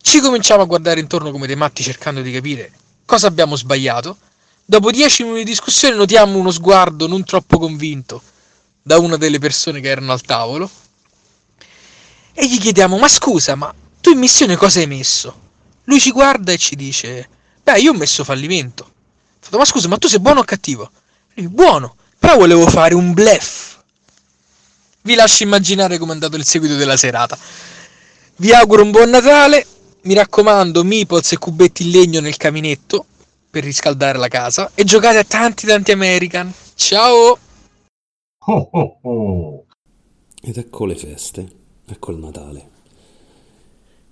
[0.07, 2.71] Ci cominciamo a guardare intorno come dei matti cercando di capire
[3.05, 4.15] cosa abbiamo sbagliato.
[4.63, 8.21] Dopo dieci minuti di discussione notiamo uno sguardo non troppo convinto
[8.83, 10.69] da una delle persone che erano al tavolo
[12.33, 15.39] e gli chiediamo ma scusa ma tu in missione cosa hai messo?
[15.85, 17.27] Lui ci guarda e ci dice
[17.63, 18.87] beh io ho messo fallimento.
[19.39, 20.91] Fatto, ma scusa ma tu sei buono o cattivo?
[21.33, 23.79] Lui, buono, però volevo fare un blef.
[25.01, 27.35] Vi lascio immaginare com'è andato il seguito della serata.
[28.35, 29.65] Vi auguro un buon Natale
[30.05, 33.05] mi raccomando, Meeples e cubetti in legno nel caminetto
[33.49, 36.53] per riscaldare la casa e giocate a tanti tanti American.
[36.75, 37.37] Ciao!
[38.47, 39.65] Oh, oh, oh.
[40.41, 41.51] Ed ecco le feste,
[41.87, 42.69] ecco il Natale.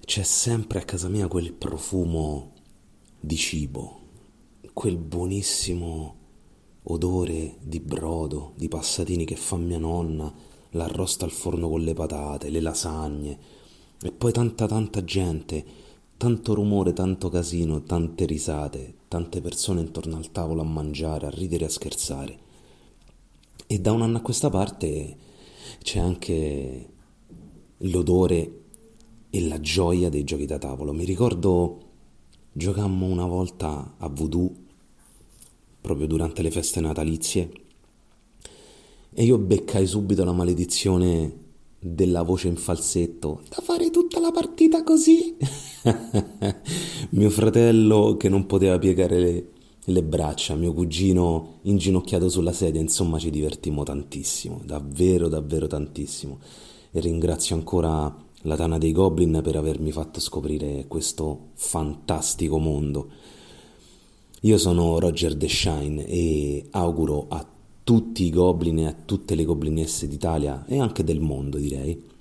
[0.03, 2.53] C'è sempre a casa mia quel profumo
[3.20, 4.02] di cibo,
[4.74, 6.15] quel buonissimo
[6.86, 10.34] odore di brodo, di passatini che fa mia nonna,
[10.72, 13.40] l'arrosto al forno con le patate, le lasagne
[14.02, 15.82] e poi tanta tanta gente
[16.23, 21.65] tanto rumore, tanto casino, tante risate, tante persone intorno al tavolo a mangiare, a ridere
[21.65, 22.39] a scherzare.
[23.67, 25.17] E da un anno a questa parte
[25.81, 26.89] c'è anche
[27.79, 28.61] l'odore
[29.29, 30.93] e la gioia dei giochi da tavolo.
[30.93, 31.81] Mi ricordo
[32.53, 34.49] giocammo una volta a voodoo
[35.81, 37.51] proprio durante le feste natalizie
[39.11, 41.41] e io beccai subito la maledizione
[41.84, 45.35] della voce in falsetto da fare tutta la partita così.
[47.11, 49.47] mio fratello che non poteva piegare le,
[49.84, 56.39] le, braccia, mio cugino inginocchiato sulla sedia, insomma ci divertimmo tantissimo, davvero davvero tantissimo.
[56.91, 63.10] E ringrazio ancora la Tana dei Goblin per avermi fatto scoprire questo fantastico mondo.
[64.41, 67.45] Io sono Roger Shine e auguro a
[67.84, 72.11] tutti i goblin e a tutte le goblinesse d'Italia e anche del mondo, direi.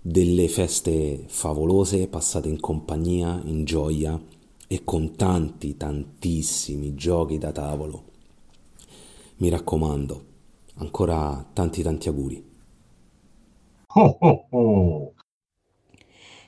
[0.00, 4.20] Delle feste favolose passate in compagnia, in gioia
[4.66, 8.04] e con tanti, tantissimi giochi da tavolo.
[9.36, 10.24] Mi raccomando,
[10.76, 12.50] ancora tanti tanti auguri.
[13.94, 15.12] Oh, oh, oh.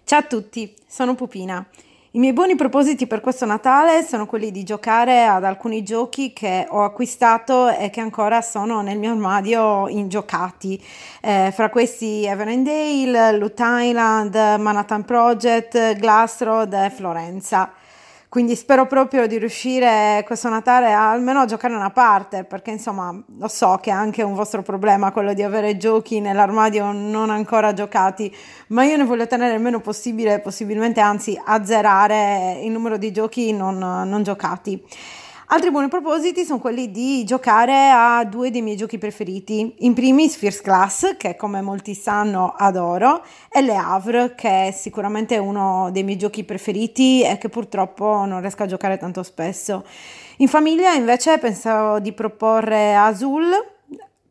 [0.05, 1.69] Ciao a tutti, sono Pupina
[2.15, 6.65] i miei buoni propositi per questo Natale sono quelli di giocare ad alcuni giochi che
[6.69, 10.81] ho acquistato e che ancora sono nel mio armadio ingiocati.
[11.21, 17.73] Eh, fra questi Everdale, Loot Island, Manhattan Project, Glassroad e Florenza.
[18.35, 23.17] Quindi spero proprio di riuscire questo Natale a almeno a giocare una parte, perché insomma
[23.39, 27.73] lo so che è anche un vostro problema quello di avere giochi nell'armadio non ancora
[27.73, 28.35] giocati,
[28.71, 33.53] ma io ne voglio tenere il meno possibile, possibilmente anzi azzerare il numero di giochi
[33.53, 34.85] non, non giocati.
[35.55, 39.73] Altri buoni propositi sono quelli di giocare a due dei miei giochi preferiti.
[39.79, 45.39] In primis First Class, che come molti sanno adoro, e Le Havre, che è sicuramente
[45.39, 49.85] uno dei miei giochi preferiti e che purtroppo non riesco a giocare tanto spesso.
[50.39, 53.45] In famiglia invece pensavo di proporre Azul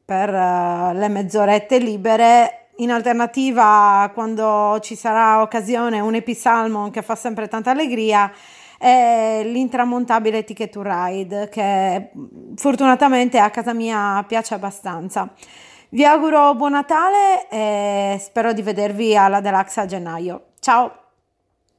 [0.03, 7.15] per uh, le mezz'orette libere in alternativa quando ci sarà occasione un Episalmon che fa
[7.15, 8.29] sempre tanta allegria
[8.83, 12.11] è l'intramontabile Ticket to Ride che
[12.57, 15.31] fortunatamente a casa mia piace abbastanza.
[15.87, 20.47] Vi auguro buon Natale e spero di vedervi alla Deluxe a gennaio.
[20.59, 20.91] Ciao!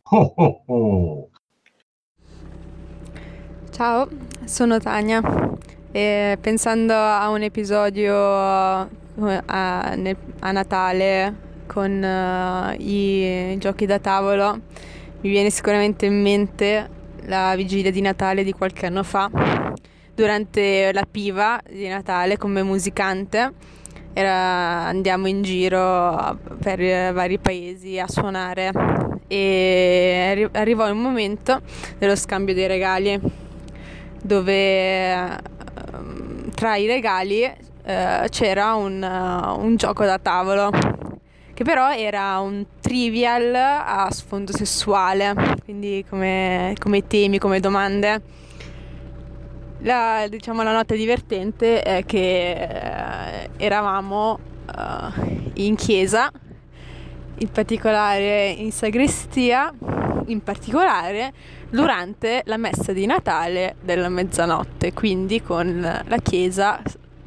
[0.04, 1.28] Oh, oh, oh.
[3.70, 4.08] Ciao,
[4.44, 5.20] sono Tania
[5.92, 11.34] e pensando a un episodio eh, a, a Natale
[11.66, 14.60] con uh, i giochi da tavolo
[15.24, 16.90] mi viene sicuramente in mente
[17.26, 19.30] la vigilia di Natale di qualche anno fa,
[20.14, 23.52] durante la piva di Natale come musicante.
[24.12, 28.70] Era, andiamo in giro per vari paesi a suonare
[29.26, 31.60] e arri- arrivò il momento
[31.98, 33.20] dello scambio dei regali
[34.22, 40.70] dove ehm, tra i regali eh, c'era un, uh, un gioco da tavolo
[41.54, 48.20] che però era un trivial a sfondo sessuale, quindi come, come temi, come domande.
[49.78, 56.30] La, diciamo, la nota divertente è che eh, eravamo uh, in chiesa,
[57.38, 59.72] in particolare in sagrestia,
[60.26, 61.32] in particolare
[61.68, 66.82] durante la messa di Natale della mezzanotte, quindi con la chiesa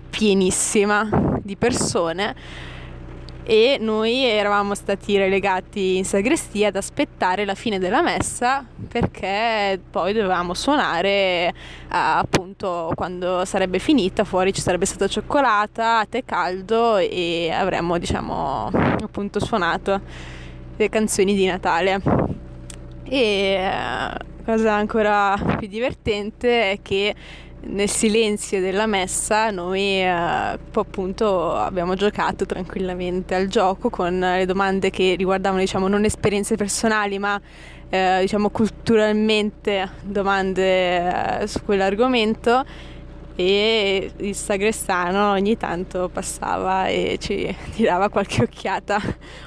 [0.09, 1.07] pienissima
[1.43, 2.35] di persone
[3.49, 10.11] e noi eravamo stati relegati in sagrestia ad aspettare la fine della messa perché poi
[10.11, 11.53] dovevamo suonare eh,
[11.87, 18.69] appunto quando sarebbe finita fuori ci sarebbe stata cioccolata, tè caldo e avremmo diciamo
[19.01, 20.01] appunto suonato
[20.75, 22.01] le canzoni di Natale.
[23.05, 27.15] E eh, cosa ancora più divertente è che
[27.59, 34.89] nel silenzio della messa noi eh, appunto abbiamo giocato tranquillamente al gioco con le domande
[34.89, 37.39] che riguardavano diciamo non esperienze personali ma
[37.89, 42.65] eh, diciamo culturalmente domande eh, su quell'argomento.
[43.39, 48.99] E il sagrestano ogni tanto passava e ci tirava qualche occhiata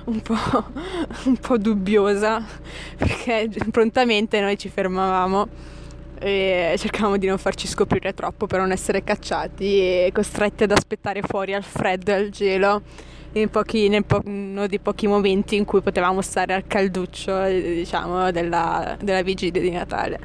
[0.04, 0.36] un po',
[1.26, 2.40] un po dubbiosa
[2.96, 5.48] perché prontamente noi ci fermavamo
[6.20, 11.22] e cercavamo di non farci scoprire troppo per non essere cacciati e costretti ad aspettare
[11.22, 12.82] fuori al freddo e al gelo
[13.32, 18.30] in, pochi, in po- uno dei pochi momenti in cui potevamo stare al calduccio diciamo
[18.30, 20.18] della, della vigilia di Natale.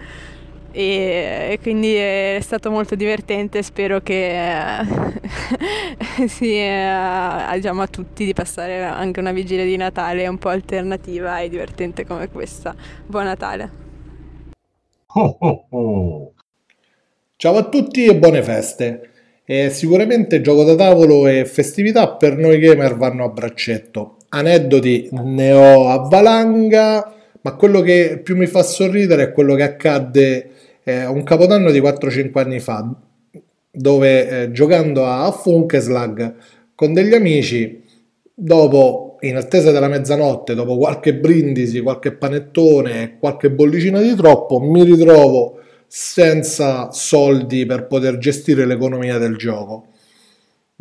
[0.71, 8.33] E, e, quindi è stato molto divertente spero che eh, sia diciamo, a tutti di
[8.33, 12.75] passare anche una vigilia di Natale un po' alternativa e divertente come questa.
[13.05, 13.84] Buon Natale
[15.17, 16.33] Oh, oh, oh.
[17.37, 19.09] Ciao a tutti e buone feste.
[19.45, 24.17] E sicuramente gioco da tavolo e festività per noi gamer vanno a braccetto.
[24.27, 29.63] Aneddoti ne ho a valanga, ma quello che più mi fa sorridere è quello che
[29.63, 30.49] accadde
[30.83, 32.93] eh, un capodanno di 4-5 anni fa,
[33.71, 36.33] dove eh, giocando a Funkeslag
[36.75, 37.85] con degli amici,
[38.33, 44.83] dopo in attesa della mezzanotte, dopo qualche brindisi, qualche panettone, qualche bollicina di troppo, mi
[44.83, 49.87] ritrovo senza soldi per poter gestire l'economia del gioco.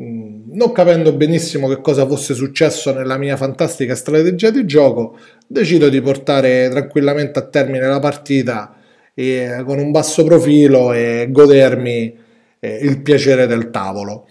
[0.02, 5.16] Mm, non capendo benissimo che cosa fosse successo nella mia fantastica strategia di gioco,
[5.46, 8.76] decido di portare tranquillamente a termine la partita
[9.14, 12.18] e, con un basso profilo e godermi
[12.58, 14.26] eh, il piacere del tavolo.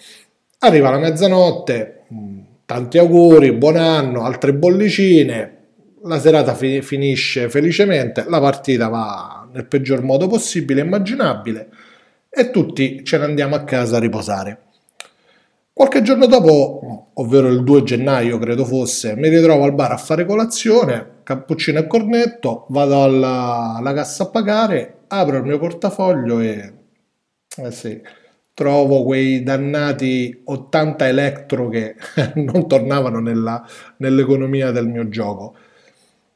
[0.59, 2.39] Arriva la mezzanotte, mm,
[2.73, 5.57] tanti auguri, buon anno, altre bollicine,
[6.05, 11.69] la serata fi- finisce felicemente, la partita va nel peggior modo possibile immaginabile
[12.27, 14.61] e tutti ce ne andiamo a casa a riposare.
[15.71, 20.25] Qualche giorno dopo, ovvero il 2 gennaio credo fosse, mi ritrovo al bar a fare
[20.25, 26.73] colazione, cappuccino e cornetto, vado alla, alla cassa a pagare, apro il mio portafoglio e...
[27.55, 28.01] Eh sì,
[28.53, 31.95] trovo quei dannati 80 elettro che
[32.35, 33.65] non tornavano nella,
[33.97, 35.55] nell'economia del mio gioco.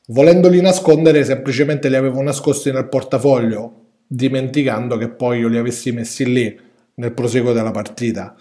[0.08, 6.32] Volendoli nascondere, semplicemente li avevo nascosti nel portafoglio, dimenticando che poi io li avessi messi
[6.32, 6.60] lì
[6.96, 8.36] nel proseguo della partita.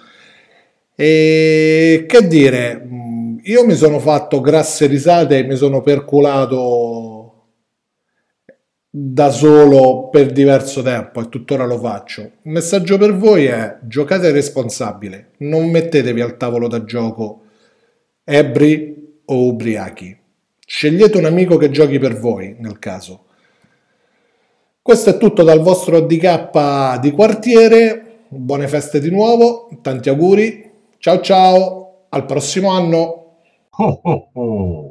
[0.94, 2.88] E che dire,
[3.42, 7.15] io mi sono fatto grasse risate mi sono perculato
[8.98, 12.22] da solo per diverso tempo e tuttora lo faccio.
[12.22, 17.42] Il messaggio per voi è giocate responsabile, non mettetevi al tavolo da gioco
[18.24, 20.16] ebri o ubriachi.
[20.64, 23.26] Scegliete un amico che giochi per voi, nel caso.
[24.80, 28.20] Questo è tutto dal vostro DK di quartiere.
[28.28, 30.70] Buone feste di nuovo, tanti auguri.
[30.96, 33.40] Ciao ciao, al prossimo anno.
[33.76, 34.85] Oh, oh, oh.